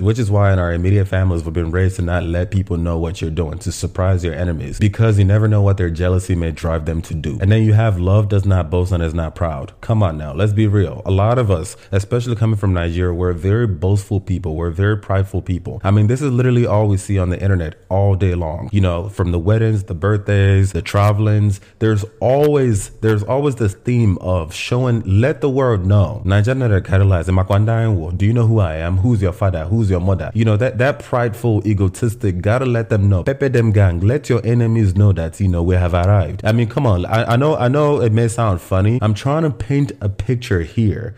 which 0.00 0.18
is 0.18 0.30
why 0.30 0.52
in 0.52 0.58
our 0.58 0.72
immediate 0.72 1.06
families, 1.06 1.44
we've 1.44 1.52
been 1.52 1.70
raised 1.70 1.96
to 1.96 2.02
not 2.02 2.24
let 2.24 2.50
people 2.50 2.76
know 2.76 2.98
what 2.98 3.20
you're 3.20 3.30
doing, 3.30 3.58
to 3.58 3.72
surprise 3.72 4.24
your 4.24 4.34
enemies, 4.34 4.78
because 4.78 5.18
you 5.18 5.24
never 5.24 5.48
know 5.48 5.62
what 5.62 5.76
their 5.76 5.90
jealousy 5.90 6.34
may 6.34 6.50
drive 6.50 6.84
them 6.84 7.02
to 7.02 7.14
do. 7.14 7.38
And 7.40 7.50
then 7.50 7.62
you 7.62 7.72
have 7.72 7.98
love 7.98 8.28
does 8.28 8.44
not 8.44 8.70
boast 8.70 8.92
and 8.92 9.02
is 9.02 9.14
not 9.14 9.34
proud. 9.34 9.72
Come 9.80 10.02
on 10.02 10.18
now, 10.18 10.32
let's 10.32 10.52
be 10.52 10.66
real. 10.66 11.02
A 11.04 11.10
lot 11.10 11.38
of 11.38 11.50
us, 11.54 11.76
especially 11.92 12.36
coming 12.36 12.56
from 12.56 12.74
Nigeria, 12.74 13.14
we're 13.14 13.32
very 13.32 13.66
boastful 13.66 14.20
people. 14.20 14.54
We're 14.56 14.70
very 14.70 14.98
prideful 14.98 15.42
people. 15.42 15.80
I 15.84 15.90
mean, 15.90 16.06
this 16.06 16.20
is 16.20 16.30
literally 16.30 16.66
all 16.66 16.88
we 16.88 16.96
see 16.96 17.18
on 17.18 17.30
the 17.30 17.40
internet 17.40 17.76
all 17.88 18.14
day 18.14 18.34
long. 18.34 18.68
You 18.72 18.80
know, 18.80 19.08
from 19.08 19.32
the 19.32 19.38
weddings, 19.38 19.84
the 19.84 19.94
birthdays, 19.94 20.72
the 20.72 20.82
travelings, 20.82 21.60
there's 21.78 22.04
always 22.20 22.90
there's 23.00 23.22
always 23.22 23.56
this 23.56 23.74
theme 23.74 24.18
of 24.18 24.54
showing 24.54 25.02
let 25.02 25.40
the 25.40 25.50
world 25.50 25.86
know. 25.86 26.22
Nigeria 26.24 26.54
do 26.54 28.26
you 28.26 28.32
know 28.32 28.46
who 28.46 28.58
I 28.60 28.76
am? 28.76 28.98
Who's 28.98 29.22
your 29.22 29.32
father? 29.32 29.64
Who's 29.64 29.90
your 29.90 30.00
mother? 30.00 30.30
You 30.34 30.44
know, 30.44 30.56
that 30.56 30.78
that 30.78 30.98
prideful, 30.98 31.66
egotistic, 31.66 32.40
gotta 32.40 32.66
let 32.66 32.88
them 32.88 33.08
know. 33.08 33.22
Pepe 33.24 33.48
them 33.48 33.72
gang, 33.72 34.00
let 34.00 34.28
your 34.28 34.44
enemies 34.44 34.94
know 34.94 35.12
that, 35.12 35.40
you 35.40 35.48
know, 35.48 35.62
we 35.62 35.74
have 35.74 35.94
arrived. 35.94 36.42
I 36.44 36.52
mean, 36.52 36.68
come 36.68 36.86
on. 36.86 37.06
I, 37.06 37.32
I 37.32 37.36
know 37.36 37.56
I 37.56 37.68
know 37.68 38.00
it 38.00 38.12
may 38.12 38.28
sound 38.28 38.60
funny. 38.60 38.98
I'm 39.02 39.14
trying 39.14 39.42
to 39.42 39.50
paint 39.50 39.92
a 40.00 40.08
picture 40.08 40.60
here. 40.62 41.14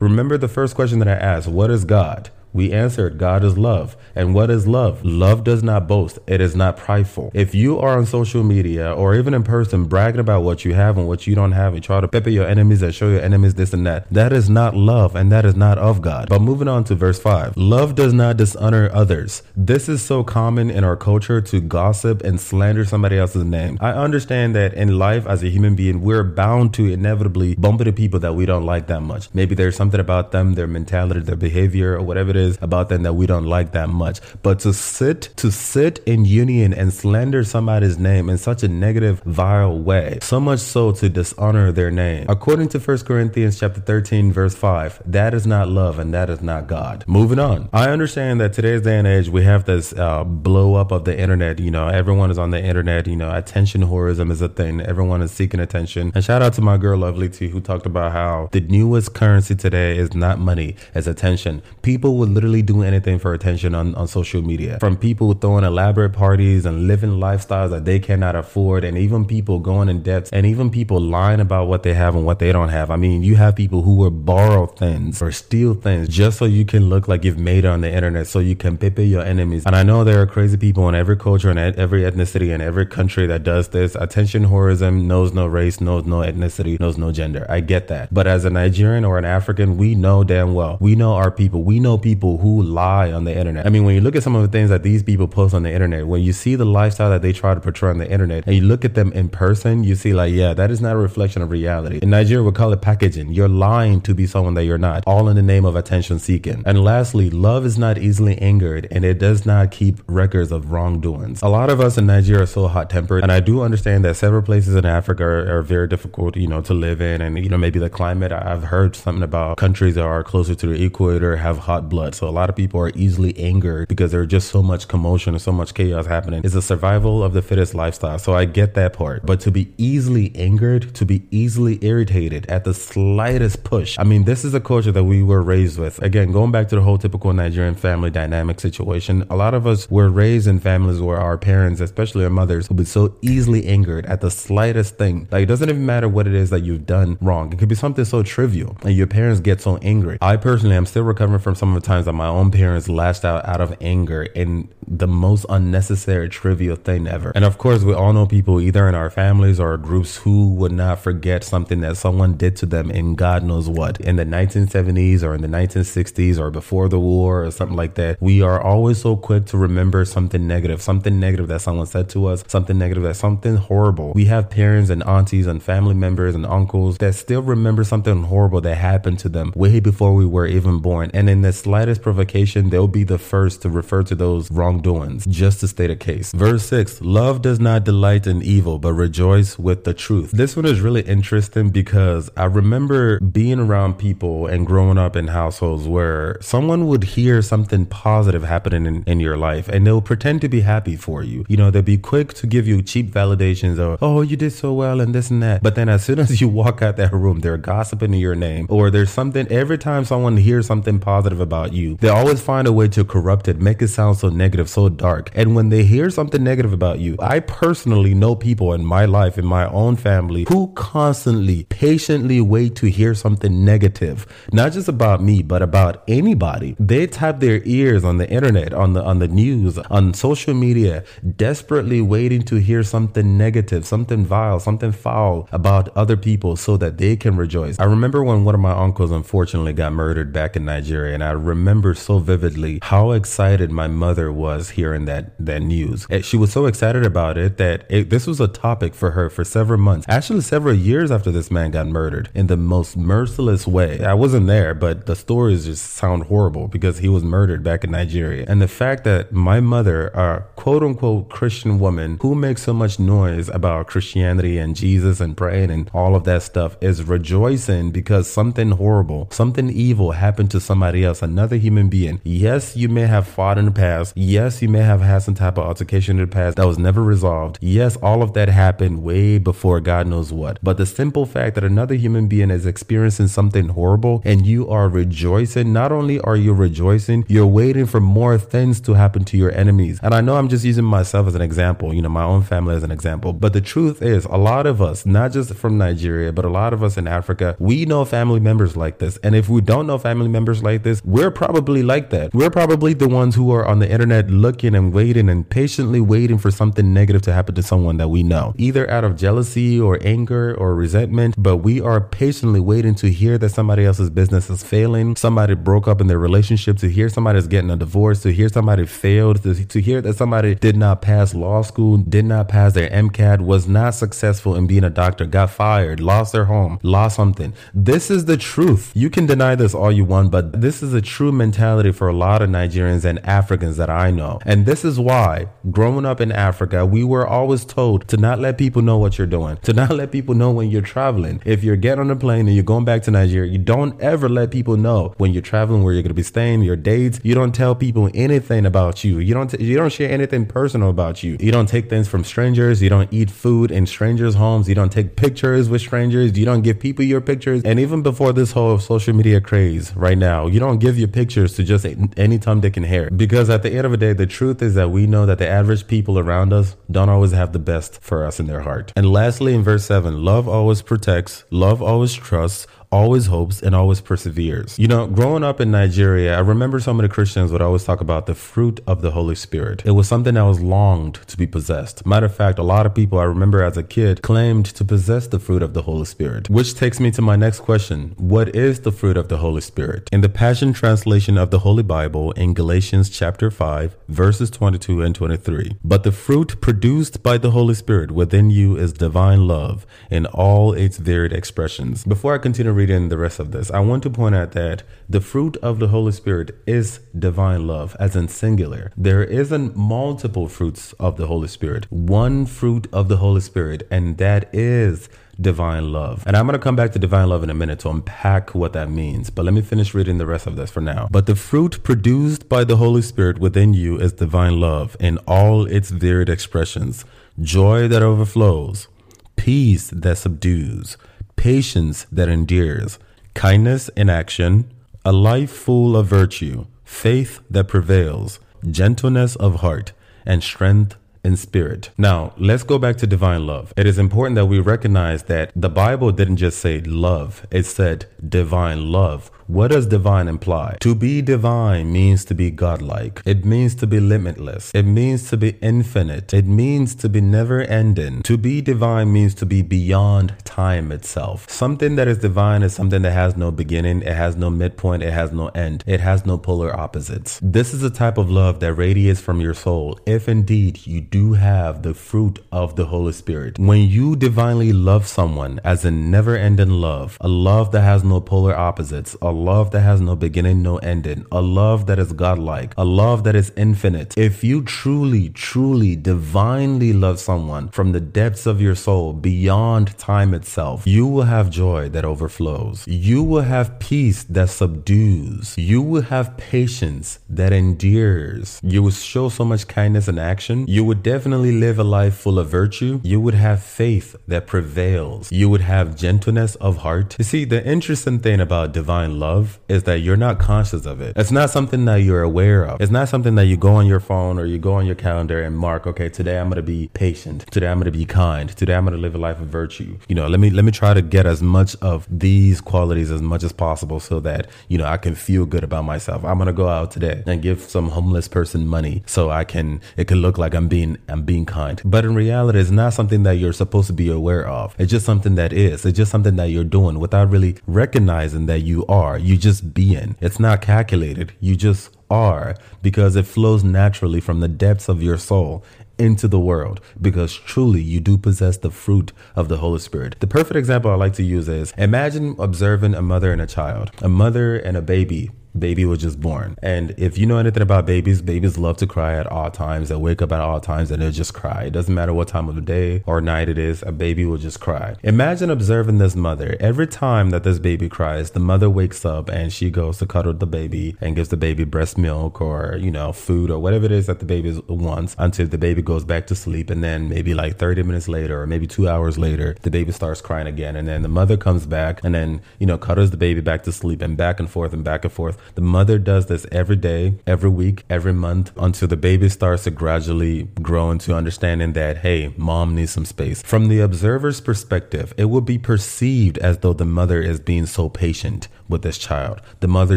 Remember 0.00 0.38
the 0.38 0.48
first 0.48 0.74
question 0.74 0.98
that 1.00 1.08
I 1.08 1.12
asked, 1.12 1.48
what 1.48 1.70
is 1.70 1.84
God? 1.84 2.30
We 2.52 2.72
answered, 2.72 3.18
God 3.18 3.44
is 3.44 3.58
love. 3.58 3.96
And 4.14 4.34
what 4.34 4.50
is 4.50 4.66
love? 4.66 5.04
Love 5.04 5.44
does 5.44 5.62
not 5.62 5.86
boast. 5.86 6.18
It 6.26 6.40
is 6.40 6.56
not 6.56 6.76
prideful. 6.76 7.30
If 7.34 7.54
you 7.54 7.78
are 7.78 7.98
on 7.98 8.06
social 8.06 8.42
media 8.42 8.92
or 8.92 9.14
even 9.14 9.34
in 9.34 9.42
person 9.42 9.84
bragging 9.84 10.20
about 10.20 10.42
what 10.42 10.64
you 10.64 10.74
have 10.74 10.96
and 10.96 11.06
what 11.06 11.26
you 11.26 11.34
don't 11.34 11.52
have 11.52 11.74
and 11.74 11.82
try 11.82 12.00
to 12.00 12.08
pepper 12.08 12.30
your 12.30 12.46
enemies 12.46 12.82
and 12.82 12.94
show 12.94 13.08
your 13.08 13.20
enemies 13.20 13.54
this 13.54 13.72
and 13.72 13.86
that, 13.86 14.08
that 14.10 14.32
is 14.32 14.48
not 14.48 14.74
love 14.74 15.14
and 15.14 15.30
that 15.30 15.44
is 15.44 15.56
not 15.56 15.78
of 15.78 16.00
God. 16.00 16.28
But 16.28 16.40
moving 16.40 16.68
on 16.68 16.84
to 16.84 16.94
verse 16.94 17.20
5. 17.20 17.56
Love 17.56 17.94
does 17.94 18.12
not 18.12 18.36
dishonor 18.36 18.90
others. 18.92 19.42
This 19.56 19.88
is 19.88 20.02
so 20.02 20.24
common 20.24 20.70
in 20.70 20.84
our 20.84 20.96
culture 20.96 21.40
to 21.40 21.60
gossip 21.60 22.22
and 22.22 22.40
slander 22.40 22.84
somebody 22.84 23.18
else's 23.18 23.44
name. 23.44 23.78
I 23.80 23.92
understand 23.92 24.54
that 24.54 24.74
in 24.74 24.98
life 24.98 25.26
as 25.26 25.42
a 25.42 25.48
human 25.48 25.76
being, 25.76 26.00
we're 26.00 26.24
bound 26.24 26.72
to 26.74 26.86
inevitably 26.86 27.54
bump 27.56 27.80
into 27.80 27.92
people 27.92 28.20
that 28.20 28.34
we 28.34 28.46
don't 28.46 28.64
like 28.64 28.86
that 28.86 29.00
much. 29.02 29.28
Maybe 29.34 29.54
there's 29.54 29.76
something 29.76 30.00
about 30.00 30.32
them, 30.32 30.54
their 30.54 30.66
mentality, 30.66 31.20
their 31.20 31.36
behavior, 31.36 31.94
or 31.94 32.02
whatever 32.02 32.30
it 32.30 32.36
is 32.38 32.58
about 32.60 32.88
them 32.88 33.02
that 33.02 33.14
we 33.14 33.26
don't 33.26 33.46
like 33.46 33.72
that 33.72 33.88
much. 33.88 34.20
But 34.42 34.60
to 34.60 34.72
sit 34.72 35.30
to 35.36 35.50
sit 35.50 36.00
in 36.06 36.24
union 36.24 36.72
and 36.72 36.92
slander 36.92 37.44
somebody's 37.44 37.98
name 37.98 38.28
in 38.28 38.38
such 38.38 38.62
a 38.62 38.68
negative, 38.68 39.20
vile 39.24 39.78
way, 39.78 40.18
so 40.22 40.40
much 40.40 40.60
so 40.60 40.92
to 40.92 41.08
dishonor 41.08 41.72
their 41.72 41.90
name. 41.90 42.26
According 42.28 42.68
to 42.70 42.78
1 42.78 42.98
Corinthians 43.00 43.58
chapter 43.58 43.80
13, 43.80 44.32
verse 44.32 44.54
5, 44.54 45.02
that 45.06 45.34
is 45.34 45.46
not 45.46 45.68
love 45.68 45.98
and 45.98 46.14
that 46.14 46.30
is 46.30 46.40
not 46.40 46.66
God. 46.66 47.04
Moving 47.06 47.38
on. 47.38 47.68
I 47.72 47.90
understand 47.90 48.40
that 48.40 48.52
today's 48.52 48.82
day 48.82 48.98
and 48.98 49.06
age 49.06 49.28
we 49.28 49.42
have 49.44 49.64
this 49.64 49.92
uh, 49.92 50.24
blow 50.24 50.74
up 50.74 50.92
of 50.92 51.04
the 51.04 51.18
internet. 51.18 51.58
You 51.58 51.70
know, 51.70 51.88
everyone 51.88 52.30
is 52.30 52.38
on 52.38 52.50
the 52.50 52.62
internet. 52.62 53.06
You 53.06 53.16
know, 53.16 53.34
attention 53.34 53.82
whorism 53.82 54.30
is 54.30 54.40
a 54.40 54.48
thing. 54.48 54.80
Everyone 54.80 55.22
is 55.22 55.32
seeking 55.32 55.60
attention. 55.60 56.12
And 56.14 56.24
shout 56.24 56.42
out 56.42 56.54
to 56.54 56.60
my 56.60 56.76
girl 56.76 56.98
Lovely 56.98 57.28
T 57.28 57.48
who 57.48 57.60
talked 57.60 57.86
about 57.86 58.12
how 58.12 58.48
the 58.52 58.60
newest 58.60 59.14
currency 59.14 59.54
today 59.54 59.96
is 59.98 60.14
not 60.14 60.38
money, 60.38 60.76
it's 60.94 61.06
attention. 61.06 61.62
People 61.82 62.16
will 62.16 62.26
literally 62.34 62.62
do 62.62 62.82
anything 62.82 63.18
for 63.18 63.34
attention 63.34 63.74
on, 63.74 63.94
on 63.94 64.06
social 64.06 64.42
media. 64.42 64.78
From 64.78 64.96
people 64.96 65.32
throwing 65.34 65.64
elaborate 65.64 66.12
parties 66.12 66.66
and 66.66 66.86
living 66.86 67.10
lifestyles 67.10 67.70
that 67.70 67.84
they 67.84 67.98
cannot 67.98 68.36
afford, 68.36 68.84
and 68.84 68.96
even 68.98 69.24
people 69.24 69.58
going 69.58 69.88
in 69.88 70.02
debt, 70.02 70.28
and 70.32 70.46
even 70.46 70.70
people 70.70 71.00
lying 71.00 71.40
about 71.40 71.68
what 71.68 71.82
they 71.82 71.94
have 71.94 72.14
and 72.14 72.24
what 72.24 72.38
they 72.38 72.52
don't 72.52 72.68
have. 72.68 72.90
I 72.90 72.96
mean, 72.96 73.22
you 73.22 73.36
have 73.36 73.56
people 73.56 73.82
who 73.82 73.94
will 73.94 74.10
borrow 74.10 74.66
things 74.66 75.22
or 75.22 75.32
steal 75.32 75.74
things 75.74 76.08
just 76.08 76.38
so 76.38 76.44
you 76.44 76.64
can 76.64 76.88
look 76.88 77.08
like 77.08 77.24
you've 77.24 77.38
made 77.38 77.64
it 77.64 77.68
on 77.68 77.80
the 77.80 77.92
internet, 77.92 78.26
so 78.26 78.38
you 78.38 78.56
can 78.56 78.76
pepe 78.76 79.06
your 79.06 79.22
enemies. 79.22 79.64
And 79.66 79.74
I 79.74 79.82
know 79.82 80.04
there 80.04 80.20
are 80.20 80.26
crazy 80.26 80.56
people 80.56 80.88
in 80.88 80.94
every 80.94 81.16
culture 81.16 81.50
and 81.50 81.58
every 81.58 82.02
ethnicity 82.02 82.52
and 82.52 82.62
every 82.62 82.86
country 82.86 83.26
that 83.26 83.42
does 83.42 83.68
this. 83.68 83.94
Attention 83.94 84.44
whorism 84.44 85.02
knows 85.02 85.32
no 85.32 85.46
race, 85.46 85.80
knows 85.80 86.04
no 86.04 86.18
ethnicity, 86.18 86.78
knows 86.80 86.98
no 86.98 87.12
gender. 87.12 87.46
I 87.48 87.60
get 87.60 87.88
that. 87.88 88.12
But 88.12 88.26
as 88.26 88.44
a 88.44 88.50
Nigerian 88.50 89.04
or 89.04 89.18
an 89.18 89.24
African, 89.24 89.76
we 89.76 89.94
know 89.94 90.24
damn 90.24 90.54
well. 90.54 90.78
We 90.80 90.94
know 90.94 91.14
our 91.14 91.30
people. 91.30 91.62
We 91.62 91.80
know 91.80 91.98
people 91.98 92.17
people 92.18 92.38
who 92.38 92.62
lie 92.62 93.12
on 93.12 93.22
the 93.22 93.36
internet. 93.36 93.64
I 93.64 93.70
mean, 93.70 93.84
when 93.84 93.94
you 93.94 94.00
look 94.00 94.16
at 94.16 94.24
some 94.24 94.34
of 94.34 94.42
the 94.42 94.48
things 94.48 94.70
that 94.70 94.82
these 94.82 95.04
people 95.04 95.28
post 95.28 95.54
on 95.54 95.62
the 95.62 95.72
internet, 95.72 96.08
when 96.08 96.20
you 96.20 96.32
see 96.32 96.56
the 96.56 96.64
lifestyle 96.64 97.10
that 97.10 97.22
they 97.22 97.32
try 97.32 97.54
to 97.54 97.60
portray 97.60 97.90
on 97.90 97.98
the 97.98 98.10
internet 98.10 98.44
and 98.44 98.56
you 98.56 98.62
look 98.62 98.84
at 98.84 98.94
them 98.94 99.12
in 99.12 99.28
person, 99.28 99.84
you 99.84 99.94
see 99.94 100.12
like, 100.12 100.32
yeah, 100.34 100.52
that 100.52 100.68
is 100.72 100.80
not 100.80 100.94
a 100.94 100.98
reflection 100.98 101.42
of 101.42 101.50
reality. 101.52 102.00
In 102.02 102.10
Nigeria, 102.10 102.42
we 102.42 102.50
call 102.50 102.72
it 102.72 102.82
packaging. 102.82 103.30
You're 103.30 103.48
lying 103.48 104.00
to 104.00 104.14
be 104.14 104.26
someone 104.26 104.54
that 104.54 104.64
you're 104.64 104.78
not, 104.78 105.04
all 105.06 105.28
in 105.28 105.36
the 105.36 105.42
name 105.42 105.64
of 105.64 105.76
attention 105.76 106.18
seeking. 106.18 106.64
And 106.66 106.82
lastly, 106.82 107.30
love 107.30 107.64
is 107.64 107.78
not 107.78 107.98
easily 107.98 108.36
angered 108.38 108.88
and 108.90 109.04
it 109.04 109.20
does 109.20 109.46
not 109.46 109.70
keep 109.70 110.02
records 110.08 110.50
of 110.50 110.72
wrongdoings. 110.72 111.40
A 111.42 111.48
lot 111.48 111.70
of 111.70 111.80
us 111.80 111.96
in 111.96 112.06
Nigeria 112.06 112.42
are 112.42 112.46
so 112.46 112.66
hot 112.66 112.90
tempered. 112.90 113.22
And 113.22 113.30
I 113.30 113.38
do 113.38 113.62
understand 113.62 114.04
that 114.04 114.16
several 114.16 114.42
places 114.42 114.74
in 114.74 114.84
Africa 114.84 115.22
are, 115.22 115.58
are 115.58 115.62
very 115.62 115.86
difficult, 115.86 116.36
you 116.36 116.48
know, 116.48 116.62
to 116.62 116.74
live 116.74 117.00
in. 117.00 117.22
And, 117.22 117.38
you 117.38 117.48
know, 117.48 117.58
maybe 117.58 117.78
the 117.78 117.90
climate, 117.90 118.32
I've 118.32 118.64
heard 118.64 118.96
something 118.96 119.22
about 119.22 119.56
countries 119.56 119.94
that 119.94 120.04
are 120.04 120.24
closer 120.24 120.56
to 120.56 120.66
the 120.66 120.84
equator 120.84 121.36
have 121.36 121.58
hot 121.58 121.88
blood. 121.88 122.07
So 122.14 122.28
a 122.28 122.30
lot 122.30 122.48
of 122.48 122.56
people 122.56 122.80
are 122.80 122.92
easily 122.94 123.36
angered 123.38 123.88
because 123.88 124.12
there's 124.12 124.28
just 124.28 124.50
so 124.50 124.62
much 124.62 124.88
commotion 124.88 125.34
and 125.34 125.42
so 125.42 125.52
much 125.52 125.74
chaos 125.74 126.06
happening. 126.06 126.42
It's 126.44 126.54
a 126.54 126.62
survival 126.62 127.22
of 127.22 127.32
the 127.32 127.42
fittest 127.42 127.74
lifestyle. 127.74 128.18
So 128.18 128.34
I 128.34 128.44
get 128.44 128.74
that 128.74 128.92
part. 128.92 129.24
But 129.24 129.40
to 129.40 129.50
be 129.50 129.72
easily 129.78 130.34
angered, 130.34 130.94
to 130.94 131.04
be 131.04 131.22
easily 131.30 131.78
irritated 131.82 132.46
at 132.46 132.64
the 132.64 132.74
slightest 132.74 133.64
push. 133.64 133.98
I 133.98 134.04
mean, 134.04 134.24
this 134.24 134.44
is 134.44 134.54
a 134.54 134.60
culture 134.60 134.92
that 134.92 135.04
we 135.04 135.22
were 135.22 135.42
raised 135.42 135.78
with. 135.78 136.00
Again, 136.02 136.32
going 136.32 136.52
back 136.52 136.68
to 136.68 136.76
the 136.76 136.82
whole 136.82 136.98
typical 136.98 137.32
Nigerian 137.32 137.74
family 137.74 138.10
dynamic 138.10 138.60
situation, 138.60 139.24
a 139.30 139.36
lot 139.36 139.54
of 139.54 139.66
us 139.66 139.90
were 139.90 140.08
raised 140.08 140.46
in 140.46 140.60
families 140.60 141.00
where 141.00 141.18
our 141.18 141.38
parents, 141.38 141.80
especially 141.80 142.24
our 142.24 142.30
mothers, 142.30 142.68
would 142.68 142.76
be 142.76 142.84
so 142.84 143.16
easily 143.22 143.66
angered 143.66 144.06
at 144.06 144.20
the 144.20 144.30
slightest 144.30 144.96
thing. 144.96 145.28
Like, 145.30 145.42
it 145.44 145.46
doesn't 145.46 145.68
even 145.68 145.86
matter 145.86 146.08
what 146.08 146.26
it 146.26 146.34
is 146.34 146.50
that 146.50 146.60
you've 146.60 146.86
done 146.86 147.18
wrong. 147.20 147.52
It 147.52 147.58
could 147.58 147.68
be 147.68 147.74
something 147.74 148.04
so 148.04 148.22
trivial 148.22 148.76
and 148.82 148.94
your 148.94 149.06
parents 149.06 149.40
get 149.40 149.60
so 149.60 149.76
angry. 149.78 150.18
I 150.20 150.36
personally 150.36 150.76
am 150.76 150.86
still 150.86 151.04
recovering 151.04 151.40
from 151.40 151.54
some 151.54 151.74
of 151.74 151.82
the 151.82 151.86
time 151.86 151.97
times 151.98 152.06
that 152.06 152.12
my 152.12 152.28
own 152.28 152.50
parents 152.50 152.88
lashed 152.88 153.24
out 153.24 153.46
out 153.46 153.60
of 153.60 153.74
anger 153.80 154.22
in 154.22 154.68
the 154.86 155.06
most 155.06 155.44
unnecessary, 155.48 156.28
trivial 156.28 156.76
thing 156.76 157.06
ever. 157.06 157.32
And 157.34 157.44
of 157.44 157.58
course, 157.58 157.82
we 157.82 157.92
all 157.92 158.12
know 158.12 158.26
people 158.26 158.60
either 158.60 158.88
in 158.88 158.94
our 158.94 159.10
families 159.10 159.60
or 159.60 159.76
groups 159.76 160.16
who 160.16 160.54
would 160.54 160.72
not 160.72 161.00
forget 161.00 161.44
something 161.44 161.80
that 161.80 161.96
someone 161.96 162.36
did 162.36 162.56
to 162.56 162.66
them 162.66 162.90
in 162.90 163.14
God 163.14 163.42
knows 163.42 163.68
what 163.68 164.00
in 164.00 164.16
the 164.16 164.24
1970s 164.24 165.22
or 165.22 165.34
in 165.34 165.42
the 165.42 165.48
1960s 165.48 166.38
or 166.38 166.50
before 166.50 166.88
the 166.88 166.98
war 166.98 167.44
or 167.44 167.50
something 167.50 167.76
like 167.76 167.94
that. 167.94 168.20
We 168.20 168.40
are 168.42 168.60
always 168.60 168.98
so 168.98 169.16
quick 169.16 169.46
to 169.46 169.58
remember 169.58 170.04
something 170.04 170.46
negative, 170.46 170.80
something 170.80 171.20
negative 171.20 171.48
that 171.48 171.60
someone 171.60 171.86
said 171.86 172.08
to 172.10 172.26
us, 172.26 172.44
something 172.46 172.78
negative 172.78 173.02
that 173.02 173.16
something 173.16 173.56
horrible. 173.56 174.12
We 174.14 174.26
have 174.26 174.48
parents 174.48 174.90
and 174.90 175.02
aunties 175.04 175.46
and 175.46 175.62
family 175.62 175.94
members 175.94 176.34
and 176.34 176.46
uncles 176.46 176.98
that 176.98 177.14
still 177.14 177.42
remember 177.42 177.84
something 177.84 178.22
horrible 178.22 178.60
that 178.62 178.76
happened 178.76 179.18
to 179.20 179.28
them 179.28 179.52
way 179.54 179.80
before 179.80 180.14
we 180.14 180.24
were 180.24 180.46
even 180.46 180.78
born. 180.78 181.10
And 181.12 181.28
in 181.28 181.42
the 181.42 181.52
slightest 181.52 181.87
provocation, 181.96 182.70
they'll 182.70 182.88
be 182.88 183.04
the 183.04 183.18
first 183.18 183.62
to 183.62 183.70
refer 183.70 184.02
to 184.02 184.16
those 184.16 184.50
wrongdoings, 184.50 185.24
just 185.26 185.60
to 185.60 185.68
state 185.68 185.90
a 185.90 185.96
case. 185.96 186.32
Verse 186.32 186.64
6 186.66 187.00
Love 187.00 187.40
does 187.40 187.60
not 187.60 187.84
delight 187.84 188.26
in 188.26 188.42
evil, 188.42 188.80
but 188.80 188.92
rejoice 188.92 189.58
with 189.58 189.84
the 189.84 189.94
truth. 189.94 190.32
This 190.32 190.56
one 190.56 190.66
is 190.66 190.80
really 190.80 191.02
interesting 191.02 191.70
because 191.70 192.28
I 192.36 192.46
remember 192.46 193.20
being 193.20 193.60
around 193.60 193.94
people 193.94 194.46
and 194.46 194.66
growing 194.66 194.98
up 194.98 195.14
in 195.14 195.28
households 195.28 195.86
where 195.86 196.36
someone 196.40 196.88
would 196.88 197.04
hear 197.04 197.40
something 197.42 197.86
positive 197.86 198.42
happening 198.42 198.86
in, 198.86 199.04
in 199.04 199.20
your 199.20 199.36
life 199.36 199.68
and 199.68 199.86
they'll 199.86 200.02
pretend 200.02 200.40
to 200.40 200.48
be 200.48 200.62
happy 200.62 200.96
for 200.96 201.22
you. 201.22 201.44
You 201.48 201.56
know, 201.56 201.70
they'll 201.70 201.82
be 201.82 201.98
quick 201.98 202.34
to 202.34 202.46
give 202.46 202.66
you 202.66 202.82
cheap 202.82 203.10
validations 203.10 203.78
of, 203.78 204.02
oh, 204.02 204.22
you 204.22 204.36
did 204.36 204.52
so 204.52 204.72
well 204.72 205.00
and 205.00 205.14
this 205.14 205.30
and 205.30 205.42
that. 205.42 205.62
But 205.62 205.74
then 205.76 205.88
as 205.88 206.04
soon 206.04 206.18
as 206.24 206.40
you 206.40 206.48
walk 206.48 206.82
out 206.82 206.96
that 206.96 207.12
room, 207.12 207.40
they're 207.40 207.58
gossiping 207.58 208.14
in 208.14 208.20
your 208.20 208.34
name 208.34 208.66
or 208.68 208.90
there's 208.90 209.10
something, 209.10 209.46
every 209.48 209.78
time 209.78 210.04
someone 210.04 210.36
hears 210.36 210.66
something 210.66 210.98
positive 210.98 211.40
about 211.40 211.72
you, 211.72 211.77
they 212.00 212.08
always 212.08 212.40
find 212.40 212.66
a 212.66 212.72
way 212.72 212.88
to 212.88 213.04
corrupt 213.04 213.48
it, 213.48 213.60
make 213.60 213.82
it 213.82 213.88
sound 213.88 214.16
so 214.18 214.28
negative, 214.28 214.68
so 214.68 214.88
dark. 214.88 215.30
And 215.34 215.54
when 215.54 215.68
they 215.68 215.84
hear 215.84 216.10
something 216.10 216.42
negative 216.42 216.72
about 216.72 216.98
you, 216.98 217.16
I 217.20 217.40
personally 217.40 218.14
know 218.14 218.34
people 218.34 218.72
in 218.72 218.84
my 218.84 219.04
life, 219.04 219.38
in 219.38 219.46
my 219.46 219.66
own 219.68 219.96
family, 219.96 220.46
who 220.48 220.72
constantly, 220.74 221.64
patiently 221.64 222.40
wait 222.40 222.74
to 222.76 222.86
hear 222.86 223.14
something 223.14 223.64
negative, 223.64 224.26
not 224.52 224.72
just 224.72 224.88
about 224.88 225.22
me, 225.22 225.42
but 225.42 225.62
about 225.62 226.02
anybody. 226.08 226.76
They 226.78 227.06
tap 227.06 227.40
their 227.40 227.60
ears 227.64 228.04
on 228.04 228.18
the 228.18 228.28
internet, 228.28 228.72
on 228.72 228.92
the 228.94 229.02
on 229.04 229.18
the 229.18 229.28
news, 229.28 229.78
on 229.78 230.14
social 230.14 230.54
media, 230.54 231.04
desperately 231.36 232.00
waiting 232.00 232.42
to 232.42 232.56
hear 232.56 232.82
something 232.82 233.36
negative, 233.38 233.86
something 233.86 234.24
vile, 234.24 234.60
something 234.60 234.92
foul 234.92 235.48
about 235.52 235.88
other 235.96 236.16
people 236.16 236.56
so 236.56 236.76
that 236.76 236.98
they 236.98 237.16
can 237.16 237.36
rejoice. 237.36 237.78
I 237.78 237.84
remember 237.84 238.24
when 238.24 238.44
one 238.44 238.54
of 238.54 238.60
my 238.60 238.72
uncles 238.72 239.10
unfortunately 239.10 239.72
got 239.72 239.92
murdered 239.92 240.32
back 240.32 240.56
in 240.56 240.64
Nigeria, 240.64 241.14
and 241.14 241.22
I 241.22 241.32
remember 241.32 241.57
so 241.94 242.18
vividly 242.18 242.78
how 242.82 243.12
excited 243.12 243.70
my 243.70 243.86
mother 243.86 244.32
was 244.32 244.70
hearing 244.70 245.04
that 245.04 245.32
that 245.38 245.60
news. 245.60 246.06
She 246.22 246.36
was 246.36 246.52
so 246.52 246.66
excited 246.66 247.04
about 247.04 247.36
it 247.38 247.56
that 247.58 247.84
it, 247.90 248.10
this 248.10 248.26
was 248.26 248.40
a 248.40 248.48
topic 248.48 248.94
for 248.94 249.12
her 249.12 249.28
for 249.30 249.44
several 249.44 249.78
months, 249.78 250.06
actually 250.08 250.40
several 250.40 250.74
years 250.74 251.10
after 251.10 251.30
this 251.30 251.50
man 251.50 251.70
got 251.70 251.86
murdered 251.86 252.30
in 252.34 252.46
the 252.46 252.56
most 252.56 252.96
merciless 252.96 253.66
way. 253.66 254.04
I 254.04 254.14
wasn't 254.14 254.46
there, 254.46 254.74
but 254.74 255.06
the 255.06 255.16
stories 255.16 255.66
just 255.66 255.84
sound 255.84 256.24
horrible 256.24 256.68
because 256.68 256.98
he 256.98 257.08
was 257.08 257.22
murdered 257.22 257.62
back 257.62 257.84
in 257.84 257.90
Nigeria. 257.90 258.44
And 258.48 258.62
the 258.62 258.68
fact 258.68 259.04
that 259.04 259.32
my 259.32 259.60
mother, 259.60 260.08
a 260.08 260.46
quote 260.56 260.82
unquote 260.82 261.28
Christian 261.28 261.78
woman 261.78 262.18
who 262.22 262.34
makes 262.34 262.62
so 262.62 262.72
much 262.72 262.98
noise 262.98 263.48
about 263.48 263.86
Christianity 263.86 264.58
and 264.58 264.76
Jesus 264.76 265.20
and 265.20 265.36
praying 265.36 265.70
and 265.70 265.90
all 265.92 266.14
of 266.14 266.24
that 266.24 266.42
stuff, 266.42 266.76
is 266.80 267.02
rejoicing 267.02 267.90
because 267.90 268.30
something 268.30 268.72
horrible, 268.72 269.28
something 269.30 269.70
evil 269.70 270.12
happened 270.12 270.50
to 270.52 270.60
somebody 270.60 271.04
else, 271.04 271.22
another 271.22 271.47
human 271.56 271.88
being. 271.88 272.20
Yes, 272.24 272.76
you 272.76 272.88
may 272.88 273.06
have 273.06 273.26
fought 273.26 273.58
in 273.58 273.64
the 273.64 273.70
past. 273.70 274.12
Yes, 274.16 274.60
you 274.60 274.68
may 274.68 274.82
have 274.82 275.00
had 275.00 275.22
some 275.22 275.34
type 275.34 275.58
of 275.58 275.64
altercation 275.64 276.18
in 276.18 276.28
the 276.28 276.32
past 276.32 276.56
that 276.56 276.66
was 276.66 276.78
never 276.78 277.02
resolved. 277.02 277.58
Yes, 277.60 277.96
all 277.96 278.22
of 278.22 278.34
that 278.34 278.48
happened 278.48 279.02
way 279.02 279.38
before 279.38 279.80
God 279.80 280.06
knows 280.06 280.32
what. 280.32 280.58
But 280.62 280.76
the 280.76 280.86
simple 280.86 281.26
fact 281.26 281.54
that 281.54 281.64
another 281.64 281.94
human 281.94 282.28
being 282.28 282.50
is 282.50 282.66
experiencing 282.66 283.28
something 283.28 283.68
horrible 283.68 284.22
and 284.24 284.46
you 284.46 284.68
are 284.68 284.88
rejoicing, 284.88 285.72
not 285.72 285.92
only 285.92 286.20
are 286.20 286.36
you 286.36 286.52
rejoicing, 286.52 287.24
you're 287.28 287.46
waiting 287.46 287.86
for 287.86 288.00
more 288.00 288.38
things 288.38 288.80
to 288.82 288.94
happen 288.94 289.24
to 289.24 289.36
your 289.36 289.52
enemies. 289.52 290.00
And 290.02 290.14
I 290.14 290.20
know 290.20 290.36
I'm 290.36 290.48
just 290.48 290.64
using 290.64 290.84
myself 290.84 291.26
as 291.26 291.34
an 291.34 291.42
example, 291.42 291.94
you 291.94 292.02
know, 292.02 292.08
my 292.08 292.24
own 292.24 292.42
family 292.42 292.74
as 292.74 292.82
an 292.82 292.90
example. 292.90 293.32
But 293.32 293.52
the 293.52 293.60
truth 293.60 294.02
is, 294.02 294.24
a 294.26 294.36
lot 294.36 294.66
of 294.66 294.82
us, 294.82 295.06
not 295.06 295.32
just 295.32 295.54
from 295.54 295.78
Nigeria, 295.78 296.32
but 296.32 296.44
a 296.44 296.48
lot 296.48 296.72
of 296.72 296.82
us 296.82 296.96
in 296.96 297.06
Africa, 297.06 297.56
we 297.58 297.84
know 297.84 298.04
family 298.04 298.40
members 298.40 298.76
like 298.76 298.98
this. 298.98 299.16
And 299.18 299.34
if 299.34 299.48
we 299.48 299.60
don't 299.60 299.86
know 299.86 299.98
family 299.98 300.28
members 300.28 300.62
like 300.62 300.82
this, 300.82 301.02
we're 301.04 301.30
probably 301.38 301.84
like 301.84 302.10
that. 302.10 302.34
We're 302.34 302.50
probably 302.50 302.94
the 302.94 303.08
ones 303.08 303.36
who 303.36 303.52
are 303.52 303.64
on 303.64 303.78
the 303.78 303.88
internet 303.88 304.28
looking 304.28 304.74
and 304.74 304.92
waiting 304.92 305.28
and 305.28 305.48
patiently 305.48 306.00
waiting 306.00 306.36
for 306.36 306.50
something 306.50 306.92
negative 306.92 307.22
to 307.22 307.32
happen 307.32 307.54
to 307.54 307.62
someone 307.62 307.96
that 307.98 308.08
we 308.08 308.24
know, 308.24 308.54
either 308.58 308.90
out 308.90 309.04
of 309.04 309.14
jealousy 309.14 309.78
or 309.78 310.00
anger 310.02 310.52
or 310.58 310.74
resentment. 310.74 311.36
But 311.38 311.58
we 311.58 311.80
are 311.80 312.00
patiently 312.00 312.58
waiting 312.58 312.96
to 312.96 313.12
hear 313.12 313.38
that 313.38 313.50
somebody 313.50 313.84
else's 313.84 314.10
business 314.10 314.50
is 314.50 314.64
failing, 314.64 315.14
somebody 315.14 315.54
broke 315.54 315.86
up 315.86 316.00
in 316.00 316.08
their 316.08 316.18
relationship, 316.18 316.76
to 316.78 316.88
hear 316.90 317.08
somebody's 317.08 317.46
getting 317.46 317.70
a 317.70 317.76
divorce, 317.76 318.20
to 318.22 318.32
hear 318.32 318.48
somebody 318.48 318.84
failed, 318.84 319.40
to, 319.44 319.64
to 319.64 319.80
hear 319.80 320.00
that 320.00 320.16
somebody 320.16 320.56
did 320.56 320.76
not 320.76 321.02
pass 321.02 321.34
law 321.34 321.62
school, 321.62 321.98
did 321.98 322.24
not 322.24 322.48
pass 322.48 322.72
their 322.72 322.90
MCAT, 322.90 323.42
was 323.42 323.68
not 323.68 323.94
successful 323.94 324.56
in 324.56 324.66
being 324.66 324.82
a 324.82 324.90
doctor, 324.90 325.24
got 325.24 325.50
fired, 325.50 326.00
lost 326.00 326.32
their 326.32 326.46
home, 326.46 326.80
lost 326.82 327.14
something. 327.14 327.54
This 327.72 328.10
is 328.10 328.24
the 328.24 328.36
truth. 328.36 328.90
You 328.92 329.08
can 329.08 329.26
deny 329.26 329.54
this 329.54 329.72
all 329.72 329.92
you 329.92 330.04
want, 330.04 330.32
but 330.32 330.60
this 330.60 330.82
is 330.82 330.92
a 330.94 331.00
true 331.28 331.36
mentality 331.36 331.92
for 331.92 332.08
a 332.08 332.12
lot 332.12 332.40
of 332.40 332.48
Nigerians 332.48 333.04
and 333.04 333.18
Africans 333.26 333.76
that 333.76 333.90
I 333.90 334.10
know. 334.10 334.38
And 334.46 334.64
this 334.64 334.84
is 334.84 334.98
why, 334.98 335.48
growing 335.70 336.06
up 336.06 336.20
in 336.20 336.32
Africa, 336.32 336.86
we 336.86 337.04
were 337.04 337.26
always 337.26 337.64
told 337.66 338.08
to 338.08 338.16
not 338.16 338.38
let 338.38 338.56
people 338.56 338.80
know 338.80 338.96
what 338.96 339.18
you're 339.18 339.26
doing, 339.26 339.58
to 339.58 339.72
not 339.74 339.90
let 339.90 340.10
people 340.10 340.34
know 340.34 340.50
when 340.50 340.70
you're 340.70 340.80
traveling. 340.80 341.42
If 341.44 341.62
you're 341.62 341.76
getting 341.76 342.00
on 342.00 342.10
a 342.10 342.16
plane 342.16 342.46
and 342.46 342.54
you're 342.54 342.64
going 342.64 342.86
back 342.86 343.02
to 343.02 343.10
Nigeria, 343.10 343.50
you 343.50 343.58
don't 343.58 344.00
ever 344.00 344.28
let 344.28 344.50
people 344.50 344.76
know 344.76 345.14
when 345.18 345.32
you're 345.32 345.42
traveling 345.42 345.82
where 345.82 345.92
you're 345.92 346.02
going 346.02 346.08
to 346.08 346.14
be 346.14 346.22
staying, 346.22 346.62
your 346.62 346.76
dates. 346.76 347.20
You 347.22 347.34
don't 347.34 347.54
tell 347.54 347.74
people 347.74 348.08
anything 348.14 348.64
about 348.64 349.04
you. 349.04 349.18
You 349.18 349.34
don't 349.34 349.48
t- 349.48 349.62
you 349.62 349.76
don't 349.76 349.92
share 349.92 350.10
anything 350.10 350.46
personal 350.46 350.88
about 350.88 351.22
you. 351.22 351.36
You 351.40 351.52
don't 351.52 351.68
take 351.68 351.90
things 351.90 352.08
from 352.08 352.24
strangers. 352.24 352.80
You 352.80 352.88
don't 352.88 353.12
eat 353.12 353.30
food 353.30 353.70
in 353.70 353.86
strangers' 353.86 354.36
homes. 354.36 354.68
You 354.68 354.74
don't 354.74 354.92
take 354.92 355.16
pictures 355.16 355.68
with 355.68 355.82
strangers. 355.82 356.38
You 356.38 356.46
don't 356.46 356.62
give 356.62 356.80
people 356.80 357.04
your 357.04 357.20
pictures. 357.20 357.62
And 357.64 357.78
even 357.78 358.02
before 358.02 358.32
this 358.32 358.52
whole 358.52 358.78
social 358.78 359.14
media 359.14 359.40
craze 359.40 359.94
right 359.94 360.16
now, 360.16 360.46
you 360.46 360.58
don't 360.58 360.78
give 360.78 360.98
your 360.98 361.08
pictures 361.18 361.54
to 361.54 361.64
just 361.64 361.84
any 362.16 362.38
Tom, 362.38 362.60
Dick, 362.60 362.76
and 362.76 362.86
Harry. 362.86 363.10
Because 363.10 363.50
at 363.50 363.64
the 363.64 363.72
end 363.72 363.84
of 363.84 363.90
the 363.90 363.96
day, 363.96 364.12
the 364.12 364.24
truth 364.24 364.62
is 364.62 364.74
that 364.76 364.90
we 364.90 365.04
know 365.08 365.26
that 365.26 365.38
the 365.38 365.48
average 365.48 365.88
people 365.88 366.16
around 366.16 366.52
us 366.52 366.76
don't 366.88 367.08
always 367.08 367.32
have 367.32 367.52
the 367.52 367.58
best 367.58 368.00
for 368.00 368.24
us 368.24 368.38
in 368.38 368.46
their 368.46 368.60
heart. 368.60 368.92
And 368.94 369.12
lastly, 369.12 369.52
in 369.52 369.64
verse 369.64 369.84
7, 369.84 370.22
love 370.24 370.46
always 370.46 370.80
protects, 370.80 371.42
love 371.50 371.82
always 371.82 372.14
trusts, 372.14 372.68
always 372.90 373.26
hopes 373.26 373.62
and 373.62 373.74
always 373.74 374.00
perseveres. 374.00 374.78
You 374.78 374.88
know, 374.88 375.06
growing 375.06 375.44
up 375.44 375.60
in 375.60 375.70
Nigeria, 375.70 376.36
I 376.36 376.40
remember 376.40 376.78
of 376.78 376.96
the 376.96 377.08
Christians 377.08 377.52
would 377.52 377.60
always 377.60 377.84
talk 377.84 378.00
about 378.00 378.26
the 378.26 378.34
fruit 378.34 378.80
of 378.86 379.02
the 379.02 379.10
Holy 379.10 379.34
Spirit. 379.34 379.82
It 379.84 379.90
was 379.90 380.08
something 380.08 380.34
that 380.34 380.42
was 380.42 380.60
longed 380.60 381.14
to 381.26 381.36
be 381.36 381.46
possessed. 381.46 382.06
Matter 382.06 382.26
of 382.26 382.34
fact, 382.34 382.58
a 382.58 382.62
lot 382.62 382.86
of 382.86 382.94
people 382.94 383.18
I 383.18 383.24
remember 383.24 383.62
as 383.62 383.76
a 383.76 383.82
kid 383.82 384.22
claimed 384.22 384.66
to 384.66 384.84
possess 384.84 385.26
the 385.26 385.38
fruit 385.38 385.62
of 385.62 385.74
the 385.74 385.82
Holy 385.82 386.06
Spirit, 386.06 386.48
which 386.48 386.74
takes 386.74 386.98
me 386.98 387.10
to 387.10 387.22
my 387.22 387.36
next 387.36 387.60
question. 387.60 388.14
What 388.16 388.54
is 388.54 388.80
the 388.80 388.92
fruit 388.92 389.16
of 389.16 389.28
the 389.28 389.38
Holy 389.38 389.60
Spirit? 389.60 390.08
In 390.12 390.22
the 390.22 390.28
Passion 390.28 390.72
Translation 390.72 391.36
of 391.36 391.50
the 391.50 391.60
Holy 391.60 391.82
Bible 391.82 392.32
in 392.32 392.54
Galatians 392.54 393.10
chapter 393.10 393.50
5, 393.50 393.96
verses 394.08 394.50
22 394.50 395.02
and 395.02 395.14
23. 395.14 395.76
But 395.84 396.04
the 396.04 396.12
fruit 396.12 396.60
produced 396.60 397.22
by 397.22 397.38
the 397.38 397.50
Holy 397.50 397.74
Spirit 397.74 398.12
within 398.12 398.50
you 398.50 398.76
is 398.76 398.92
divine 398.92 399.46
love 399.46 399.86
in 400.10 400.26
all 400.26 400.72
its 400.72 400.96
varied 400.96 401.32
expressions. 401.32 402.04
Before 402.04 402.34
I 402.34 402.38
continue 402.38 402.72
reading 402.78 403.08
the 403.08 403.18
rest 403.18 403.40
of 403.40 403.50
this, 403.50 403.72
I 403.72 403.80
want 403.80 404.04
to 404.04 404.10
point 404.10 404.36
out 404.36 404.52
that 404.52 404.84
the 405.08 405.20
fruit 405.20 405.56
of 405.56 405.80
the 405.80 405.88
Holy 405.88 406.12
Spirit 406.12 406.54
is 406.64 407.00
divine 407.18 407.66
love, 407.66 407.96
as 407.98 408.14
in 408.14 408.28
singular. 408.28 408.92
There 408.96 409.24
isn't 409.24 409.74
multiple 409.74 410.46
fruits 410.46 410.92
of 410.92 411.16
the 411.16 411.26
Holy 411.26 411.48
Spirit, 411.48 411.90
one 411.90 412.46
fruit 412.46 412.86
of 412.92 413.08
the 413.08 413.16
Holy 413.16 413.40
Spirit, 413.40 413.82
and 413.90 414.16
that 414.18 414.48
is 414.54 415.08
divine 415.40 415.90
love. 415.90 416.22
And 416.24 416.36
I'm 416.36 416.46
going 416.46 416.52
to 416.52 416.62
come 416.62 416.76
back 416.76 416.92
to 416.92 417.00
divine 417.00 417.28
love 417.28 417.42
in 417.42 417.50
a 417.50 417.54
minute 417.62 417.80
to 417.80 417.90
unpack 417.90 418.54
what 418.54 418.74
that 418.74 418.88
means. 418.88 419.28
But 419.28 419.44
let 419.44 419.54
me 419.54 419.62
finish 419.62 419.92
reading 419.92 420.18
the 420.18 420.26
rest 420.26 420.46
of 420.46 420.54
this 420.54 420.70
for 420.70 420.80
now. 420.80 421.08
But 421.10 421.26
the 421.26 421.34
fruit 421.34 421.82
produced 421.82 422.48
by 422.48 422.62
the 422.62 422.76
Holy 422.76 423.02
Spirit 423.02 423.40
within 423.40 423.74
you 423.74 423.98
is 423.98 424.12
divine 424.12 424.60
love 424.60 424.96
in 425.00 425.18
all 425.26 425.66
its 425.66 425.90
varied 425.90 426.28
expressions 426.28 427.04
joy 427.40 427.88
that 427.88 428.02
overflows, 428.02 428.86
peace 429.34 429.90
that 429.90 430.18
subdues 430.18 430.96
patience 431.38 432.04
that 432.10 432.28
endures, 432.28 432.98
kindness 433.34 433.88
in 433.90 434.10
action, 434.10 434.70
a 435.04 435.12
life 435.12 435.50
full 435.50 435.96
of 435.96 436.06
virtue, 436.06 436.66
faith 436.84 437.40
that 437.48 437.68
prevails, 437.68 438.40
gentleness 438.68 439.36
of 439.36 439.60
heart, 439.60 439.92
and 440.26 440.42
strength 440.42 440.96
in 441.24 441.36
spirit. 441.36 441.90
Now, 441.96 442.34
let's 442.36 442.64
go 442.64 442.76
back 442.76 442.96
to 442.96 443.06
divine 443.06 443.46
love. 443.46 443.72
It 443.76 443.86
is 443.86 443.98
important 443.98 444.34
that 444.34 444.46
we 444.46 444.58
recognize 444.58 445.22
that 445.24 445.52
the 445.54 445.68
Bible 445.68 446.10
didn't 446.10 446.38
just 446.38 446.58
say 446.58 446.80
love, 446.80 447.46
it 447.52 447.66
said 447.66 448.06
divine 448.28 448.90
love 448.90 449.30
What 449.48 449.68
does 449.68 449.86
divine 449.86 450.28
imply? 450.28 450.76
To 450.80 450.94
be 450.94 451.22
divine 451.22 451.90
means 451.90 452.22
to 452.26 452.34
be 452.34 452.50
godlike. 452.50 453.22
It 453.24 453.46
means 453.46 453.74
to 453.76 453.86
be 453.86 453.98
limitless. 453.98 454.70
It 454.74 454.82
means 454.82 455.30
to 455.30 455.38
be 455.38 455.56
infinite. 455.62 456.34
It 456.34 456.44
means 456.44 456.94
to 456.96 457.08
be 457.08 457.22
never 457.22 457.62
ending. 457.62 458.22
To 458.24 458.36
be 458.36 458.60
divine 458.60 459.10
means 459.10 459.34
to 459.36 459.46
be 459.46 459.62
beyond 459.62 460.34
time 460.44 460.92
itself. 460.92 461.48
Something 461.48 461.96
that 461.96 462.06
is 462.06 462.18
divine 462.18 462.62
is 462.62 462.74
something 462.74 463.00
that 463.00 463.12
has 463.12 463.38
no 463.38 463.50
beginning, 463.50 464.02
it 464.02 464.14
has 464.14 464.36
no 464.36 464.50
midpoint, 464.50 465.02
it 465.02 465.12
has 465.14 465.32
no 465.32 465.48
end, 465.48 465.82
it 465.86 466.00
has 466.00 466.26
no 466.26 466.36
polar 466.36 466.78
opposites. 466.78 467.40
This 467.42 467.72
is 467.72 467.82
a 467.82 467.88
type 467.88 468.18
of 468.18 468.30
love 468.30 468.60
that 468.60 468.74
radiates 468.74 469.22
from 469.22 469.40
your 469.40 469.54
soul 469.54 469.98
if 470.04 470.28
indeed 470.28 470.86
you 470.86 471.00
do 471.00 471.32
have 471.32 471.82
the 471.82 471.94
fruit 471.94 472.38
of 472.52 472.76
the 472.76 472.84
Holy 472.84 473.12
Spirit. 473.14 473.58
When 473.58 473.88
you 473.88 474.14
divinely 474.14 474.74
love 474.74 475.06
someone 475.06 475.58
as 475.64 475.86
a 475.86 475.90
never 475.90 476.36
ending 476.36 476.68
love, 476.68 477.16
a 477.22 477.28
love 477.28 477.72
that 477.72 477.80
has 477.80 478.04
no 478.04 478.20
polar 478.20 478.54
opposites, 478.54 479.16
a 479.22 479.37
love 479.38 479.70
that 479.70 479.80
has 479.80 480.00
no 480.00 480.14
beginning, 480.16 480.62
no 480.62 480.78
ending, 480.78 481.24
a 481.32 481.40
love 481.40 481.86
that 481.86 481.98
is 481.98 482.12
godlike, 482.12 482.74
a 482.76 482.84
love 482.84 483.24
that 483.24 483.36
is 483.36 483.52
infinite. 483.56 484.16
If 484.18 484.42
you 484.42 484.62
truly, 484.62 485.28
truly, 485.30 485.96
divinely 485.96 486.92
love 486.92 487.18
someone 487.20 487.68
from 487.68 487.92
the 487.92 488.00
depths 488.00 488.46
of 488.46 488.60
your 488.60 488.74
soul 488.74 489.12
beyond 489.12 489.96
time 489.98 490.34
itself, 490.34 490.86
you 490.86 491.06
will 491.06 491.28
have 491.36 491.50
joy 491.50 491.88
that 491.90 492.04
overflows. 492.04 492.84
You 492.86 493.22
will 493.22 493.42
have 493.42 493.78
peace 493.78 494.24
that 494.24 494.50
subdues. 494.50 495.54
You 495.56 495.80
will 495.82 496.06
have 496.14 496.36
patience 496.36 497.20
that 497.28 497.52
endures. 497.52 498.60
You 498.62 498.82
will 498.82 498.90
show 498.90 499.28
so 499.28 499.44
much 499.44 499.68
kindness 499.68 500.08
in 500.08 500.18
action. 500.18 500.66
You 500.66 500.84
would 500.84 501.02
definitely 501.02 501.52
live 501.52 501.78
a 501.78 501.84
life 501.84 502.16
full 502.16 502.38
of 502.38 502.48
virtue. 502.48 503.00
You 503.04 503.20
would 503.20 503.34
have 503.34 503.62
faith 503.62 504.16
that 504.26 504.46
prevails. 504.46 505.30
You 505.30 505.48
would 505.50 505.60
have 505.60 505.96
gentleness 505.96 506.54
of 506.56 506.78
heart. 506.78 507.16
You 507.18 507.24
see, 507.24 507.44
the 507.44 507.64
interesting 507.64 508.18
thing 508.18 508.40
about 508.40 508.72
divine 508.72 509.12
love 509.18 509.27
is 509.68 509.84
that 509.84 510.00
you're 510.00 510.16
not 510.16 510.38
conscious 510.38 510.86
of 510.86 511.00
it. 511.00 511.16
It's 511.16 511.30
not 511.30 511.50
something 511.50 511.84
that 511.86 511.96
you're 511.96 512.22
aware 512.22 512.64
of. 512.64 512.80
It's 512.80 512.90
not 512.90 513.08
something 513.08 513.34
that 513.36 513.46
you 513.46 513.56
go 513.56 513.74
on 513.74 513.86
your 513.86 514.00
phone 514.00 514.38
or 514.38 514.46
you 514.46 514.58
go 514.58 514.74
on 514.74 514.86
your 514.86 514.94
calendar 514.94 515.42
and 515.42 515.56
mark, 515.56 515.86
okay, 515.86 516.08
today 516.08 516.38
I'm 516.38 516.48
going 516.48 516.56
to 516.56 516.62
be 516.62 516.88
patient. 516.94 517.46
Today 517.50 517.68
I'm 517.68 517.78
going 517.78 517.92
to 517.92 517.98
be 517.98 518.04
kind. 518.04 518.48
Today 518.48 518.74
I'm 518.74 518.84
going 518.84 518.96
to 518.96 519.00
live 519.00 519.14
a 519.14 519.18
life 519.18 519.40
of 519.40 519.48
virtue. 519.48 519.98
You 520.08 520.14
know, 520.14 520.26
let 520.28 520.40
me 520.40 520.50
let 520.50 520.64
me 520.64 520.72
try 520.72 520.94
to 520.94 521.02
get 521.02 521.26
as 521.26 521.42
much 521.42 521.76
of 521.76 522.06
these 522.10 522.60
qualities 522.60 523.10
as 523.10 523.22
much 523.22 523.42
as 523.42 523.52
possible 523.52 524.00
so 524.00 524.20
that, 524.20 524.48
you 524.68 524.78
know, 524.78 524.86
I 524.86 524.96
can 524.96 525.14
feel 525.14 525.46
good 525.46 525.64
about 525.64 525.84
myself. 525.84 526.24
I'm 526.24 526.38
going 526.38 526.46
to 526.46 526.52
go 526.52 526.68
out 526.68 526.90
today 526.90 527.22
and 527.26 527.42
give 527.42 527.60
some 527.62 527.90
homeless 527.90 528.28
person 528.28 528.66
money 528.66 529.02
so 529.06 529.30
I 529.30 529.44
can 529.44 529.80
it 529.96 530.06
can 530.08 530.18
look 530.18 530.38
like 530.38 530.54
I'm 530.54 530.68
being 530.68 530.98
I'm 531.08 531.22
being 531.22 531.46
kind. 531.46 531.80
But 531.84 532.04
in 532.04 532.14
reality, 532.14 532.60
it's 532.60 532.70
not 532.70 532.94
something 532.94 533.22
that 533.24 533.32
you're 533.32 533.52
supposed 533.52 533.88
to 533.88 533.92
be 533.92 534.10
aware 534.10 534.46
of. 534.46 534.74
It's 534.78 534.90
just 534.90 535.06
something 535.06 535.34
that 535.34 535.52
is. 535.52 535.84
It's 535.84 535.96
just 535.96 536.10
something 536.10 536.36
that 536.36 536.50
you're 536.50 536.64
doing 536.64 536.98
without 536.98 537.30
really 537.30 537.56
recognizing 537.66 538.46
that 538.46 538.60
you 538.60 538.86
are. 538.86 539.17
You 539.20 539.36
just 539.36 539.74
being. 539.74 540.16
It's 540.20 540.40
not 540.40 540.62
calculated. 540.62 541.32
You 541.40 541.56
just 541.56 541.96
are 542.10 542.56
because 542.82 543.16
it 543.16 543.26
flows 543.26 543.62
naturally 543.64 544.20
from 544.20 544.40
the 544.40 544.48
depths 544.48 544.88
of 544.88 545.02
your 545.02 545.18
soul 545.18 545.64
into 545.98 546.28
the 546.28 546.38
world 546.38 546.80
because 547.00 547.34
truly 547.34 547.82
you 547.82 548.00
do 548.00 548.16
possess 548.16 548.56
the 548.56 548.70
fruit 548.70 549.12
of 549.34 549.48
the 549.48 549.58
Holy 549.58 549.80
Spirit. 549.80 550.16
The 550.20 550.26
perfect 550.26 550.56
example 550.56 550.90
I 550.90 550.94
like 550.94 551.14
to 551.14 551.24
use 551.24 551.48
is 551.48 551.72
imagine 551.76 552.36
observing 552.38 552.94
a 552.94 553.02
mother 553.02 553.32
and 553.32 553.42
a 553.42 553.46
child, 553.46 553.90
a 554.00 554.08
mother 554.08 554.56
and 554.56 554.76
a 554.76 554.82
baby 554.82 555.30
baby 555.58 555.84
was 555.84 556.00
just 556.00 556.20
born. 556.20 556.56
And 556.62 556.94
if 556.96 557.18
you 557.18 557.26
know 557.26 557.38
anything 557.38 557.62
about 557.62 557.86
babies, 557.86 558.22
babies 558.22 558.58
love 558.58 558.76
to 558.78 558.86
cry 558.86 559.14
at 559.14 559.26
all 559.26 559.50
times. 559.50 559.88
They 559.88 559.96
wake 559.96 560.22
up 560.22 560.32
at 560.32 560.40
all 560.40 560.60
times 560.60 560.90
and 560.90 561.02
they'll 561.02 561.10
just 561.10 561.34
cry. 561.34 561.64
It 561.64 561.72
doesn't 561.72 561.94
matter 561.94 562.14
what 562.14 562.28
time 562.28 562.48
of 562.48 562.54
the 562.54 562.60
day 562.60 563.02
or 563.06 563.20
night 563.20 563.48
it 563.48 563.58
is, 563.58 563.82
a 563.82 563.92
baby 563.92 564.24
will 564.24 564.38
just 564.38 564.60
cry. 564.60 564.96
Imagine 565.02 565.50
observing 565.50 565.98
this 565.98 566.16
mother. 566.16 566.56
Every 566.60 566.86
time 566.86 567.30
that 567.30 567.44
this 567.44 567.58
baby 567.58 567.88
cries, 567.88 568.30
the 568.30 568.40
mother 568.40 568.70
wakes 568.70 569.04
up 569.04 569.28
and 569.28 569.52
she 569.52 569.70
goes 569.70 569.98
to 569.98 570.06
cuddle 570.06 570.32
the 570.32 570.46
baby 570.46 570.96
and 571.00 571.16
gives 571.16 571.28
the 571.28 571.36
baby 571.36 571.64
breast 571.64 571.98
milk 571.98 572.40
or, 572.40 572.76
you 572.78 572.90
know, 572.90 573.12
food 573.12 573.50
or 573.50 573.58
whatever 573.58 573.86
it 573.86 573.92
is 573.92 574.06
that 574.06 574.20
the 574.20 574.24
baby 574.24 574.60
wants 574.68 575.14
until 575.18 575.46
the 575.46 575.58
baby 575.58 575.82
goes 575.82 576.04
back 576.04 576.26
to 576.28 576.34
sleep. 576.34 576.70
And 576.70 576.82
then 576.82 577.08
maybe 577.08 577.34
like 577.34 577.56
30 577.56 577.82
minutes 577.82 578.08
later 578.08 578.40
or 578.42 578.46
maybe 578.46 578.66
two 578.66 578.88
hours 578.88 579.18
later, 579.18 579.56
the 579.62 579.70
baby 579.70 579.92
starts 579.92 580.20
crying 580.20 580.46
again. 580.46 580.76
And 580.76 580.86
then 580.86 581.02
the 581.02 581.08
mother 581.08 581.36
comes 581.36 581.66
back 581.66 582.00
and 582.04 582.14
then, 582.14 582.40
you 582.58 582.66
know, 582.66 582.78
cuddles 582.78 583.10
the 583.10 583.16
baby 583.16 583.40
back 583.40 583.62
to 583.64 583.72
sleep 583.72 584.02
and 584.02 584.16
back 584.16 584.40
and 584.40 584.50
forth 584.50 584.72
and 584.72 584.84
back 584.84 585.04
and 585.04 585.12
forth. 585.12 585.38
The 585.54 585.60
mother 585.60 585.98
does 585.98 586.26
this 586.26 586.46
every 586.52 586.76
day, 586.76 587.14
every 587.26 587.50
week, 587.50 587.84
every 587.90 588.12
month 588.12 588.52
until 588.56 588.88
the 588.88 588.96
baby 588.96 589.28
starts 589.28 589.64
to 589.64 589.70
gradually 589.70 590.44
grow 590.62 590.90
into 590.90 591.14
understanding 591.14 591.72
that, 591.74 591.98
hey, 591.98 592.32
mom 592.36 592.74
needs 592.74 592.92
some 592.92 593.04
space. 593.04 593.42
From 593.42 593.68
the 593.68 593.80
observer's 593.80 594.40
perspective, 594.40 595.12
it 595.16 595.26
will 595.26 595.40
be 595.40 595.58
perceived 595.58 596.38
as 596.38 596.58
though 596.58 596.72
the 596.72 596.84
mother 596.84 597.20
is 597.20 597.40
being 597.40 597.66
so 597.66 597.88
patient 597.88 598.48
with 598.68 598.82
this 598.82 598.98
child. 598.98 599.40
The 599.60 599.68
mother 599.68 599.96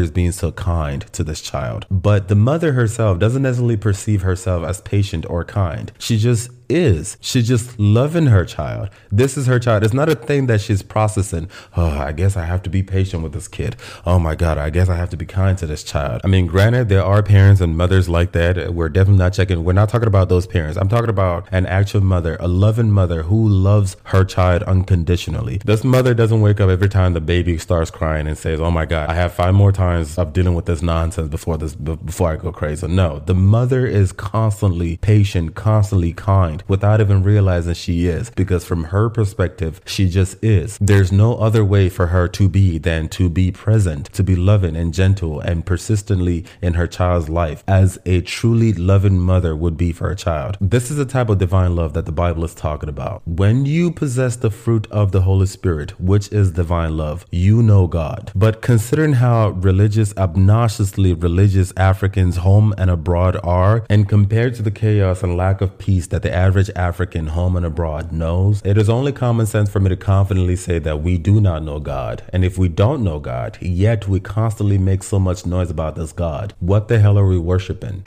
is 0.00 0.10
being 0.10 0.32
so 0.32 0.52
kind 0.52 1.02
to 1.12 1.22
this 1.22 1.40
child. 1.40 1.86
But 1.90 2.28
the 2.28 2.34
mother 2.34 2.72
herself 2.72 3.18
doesn't 3.18 3.42
necessarily 3.42 3.76
perceive 3.76 4.22
herself 4.22 4.64
as 4.64 4.80
patient 4.80 5.26
or 5.28 5.44
kind. 5.44 5.92
She 5.98 6.18
just 6.18 6.50
is. 6.72 7.16
She's 7.20 7.46
just 7.46 7.78
loving 7.78 8.26
her 8.26 8.44
child. 8.44 8.88
This 9.10 9.36
is 9.36 9.46
her 9.46 9.58
child. 9.58 9.84
It's 9.84 9.92
not 9.92 10.08
a 10.08 10.14
thing 10.14 10.46
that 10.46 10.60
she's 10.60 10.82
processing. 10.82 11.48
Oh, 11.76 11.86
I 11.86 12.12
guess 12.12 12.36
I 12.36 12.44
have 12.44 12.62
to 12.62 12.70
be 12.70 12.82
patient 12.82 13.22
with 13.22 13.32
this 13.32 13.48
kid. 13.48 13.76
Oh 14.06 14.18
my 14.18 14.34
God, 14.34 14.58
I 14.58 14.70
guess 14.70 14.88
I 14.88 14.96
have 14.96 15.10
to 15.10 15.16
be 15.16 15.26
kind 15.26 15.58
to 15.58 15.66
this 15.66 15.84
child. 15.84 16.22
I 16.24 16.28
mean, 16.28 16.46
granted, 16.46 16.88
there 16.88 17.04
are 17.04 17.22
parents 17.22 17.60
and 17.60 17.76
mothers 17.76 18.08
like 18.08 18.32
that. 18.32 18.74
We're 18.74 18.88
definitely 18.88 19.18
not 19.18 19.34
checking. 19.34 19.64
We're 19.64 19.72
not 19.74 19.90
talking 19.90 20.08
about 20.08 20.28
those 20.28 20.46
parents. 20.46 20.78
I'm 20.78 20.88
talking 20.88 21.10
about 21.10 21.46
an 21.52 21.66
actual 21.66 22.00
mother, 22.00 22.36
a 22.40 22.48
loving 22.48 22.90
mother 22.90 23.24
who 23.24 23.46
loves 23.46 23.96
her 24.04 24.24
child 24.24 24.62
unconditionally. 24.62 25.60
This 25.64 25.84
mother 25.84 26.14
doesn't 26.14 26.40
wake 26.40 26.60
up 26.60 26.70
every 26.70 26.88
time 26.88 27.12
the 27.12 27.20
baby 27.20 27.58
starts 27.58 27.90
crying 27.90 28.26
and 28.26 28.38
says, 28.38 28.60
Oh 28.62 28.70
my 28.70 28.86
God, 28.86 29.10
I 29.10 29.14
have 29.14 29.32
five 29.32 29.54
more 29.54 29.72
times 29.72 30.18
of 30.18 30.32
dealing 30.32 30.54
with 30.54 30.66
this 30.66 30.82
nonsense 30.82 31.28
before 31.28 31.58
this, 31.58 31.74
before 31.74 32.32
I 32.32 32.36
go 32.36 32.52
crazy. 32.52 32.86
No, 32.86 33.18
the 33.18 33.34
mother 33.34 33.86
is 33.86 34.12
constantly 34.12 34.96
patient, 34.98 35.54
constantly 35.54 36.12
kind 36.12 36.62
without 36.68 37.00
even 37.00 37.22
realizing 37.22 37.74
she 37.74 38.06
is 38.06 38.30
because 38.30 38.64
from 38.64 38.84
her 38.84 39.08
perspective, 39.08 39.80
she 39.84 40.08
just 40.08 40.42
is. 40.44 40.78
There's 40.80 41.12
no 41.12 41.36
other 41.36 41.64
way 41.64 41.88
for 41.88 42.08
her 42.08 42.28
to 42.28 42.48
be 42.48 42.78
than 42.78 43.08
to 43.10 43.28
be 43.28 43.50
present, 43.50 44.12
to 44.12 44.22
be 44.22 44.36
loving 44.36 44.76
and 44.76 44.94
gentle 44.94 45.40
and 45.40 45.66
persistently 45.66 46.44
in 46.60 46.74
her 46.74 46.86
child's 46.86 47.28
life 47.28 47.64
as 47.66 47.98
a 48.06 48.20
truly 48.20 48.72
loving 48.72 49.18
mother 49.18 49.56
would 49.56 49.76
be 49.76 49.92
for 49.92 50.10
a 50.10 50.16
child. 50.16 50.56
This 50.60 50.90
is 50.90 50.96
the 50.96 51.04
type 51.04 51.28
of 51.28 51.38
divine 51.38 51.74
love 51.74 51.94
that 51.94 52.06
the 52.06 52.12
Bible 52.12 52.44
is 52.44 52.54
talking 52.54 52.88
about. 52.88 53.22
When 53.26 53.66
you 53.66 53.90
possess 53.90 54.36
the 54.36 54.50
fruit 54.50 54.86
of 54.90 55.12
the 55.12 55.22
Holy 55.22 55.46
Spirit, 55.46 55.98
which 56.00 56.30
is 56.32 56.52
divine 56.52 56.96
love, 56.96 57.26
you 57.30 57.62
know 57.62 57.86
God. 57.86 58.30
But 58.34 58.51
considering 58.60 59.14
how 59.14 59.50
religious, 59.50 60.12
obnoxiously 60.16 61.14
religious 61.14 61.72
Africans 61.76 62.36
home 62.38 62.74
and 62.76 62.90
abroad 62.90 63.38
are, 63.42 63.86
and 63.88 64.08
compared 64.08 64.54
to 64.56 64.62
the 64.62 64.70
chaos 64.70 65.22
and 65.22 65.36
lack 65.36 65.60
of 65.60 65.78
peace 65.78 66.08
that 66.08 66.22
the 66.22 66.34
average 66.34 66.70
African 66.76 67.28
home 67.28 67.56
and 67.56 67.64
abroad 67.64 68.12
knows, 68.12 68.60
it 68.64 68.76
is 68.76 68.90
only 68.90 69.12
common 69.12 69.46
sense 69.46 69.70
for 69.70 69.80
me 69.80 69.88
to 69.88 69.96
confidently 69.96 70.56
say 70.56 70.78
that 70.80 71.02
we 71.02 71.16
do 71.16 71.40
not 71.40 71.62
know 71.62 71.80
God. 71.80 72.22
And 72.32 72.44
if 72.44 72.58
we 72.58 72.68
don't 72.68 73.02
know 73.02 73.18
God, 73.18 73.58
yet 73.60 74.06
we 74.08 74.20
constantly 74.20 74.78
make 74.78 75.02
so 75.02 75.18
much 75.18 75.46
noise 75.46 75.70
about 75.70 75.96
this 75.96 76.12
God, 76.12 76.54
what 76.60 76.88
the 76.88 76.98
hell 76.98 77.18
are 77.18 77.26
we 77.26 77.38
worshiping? 77.38 78.02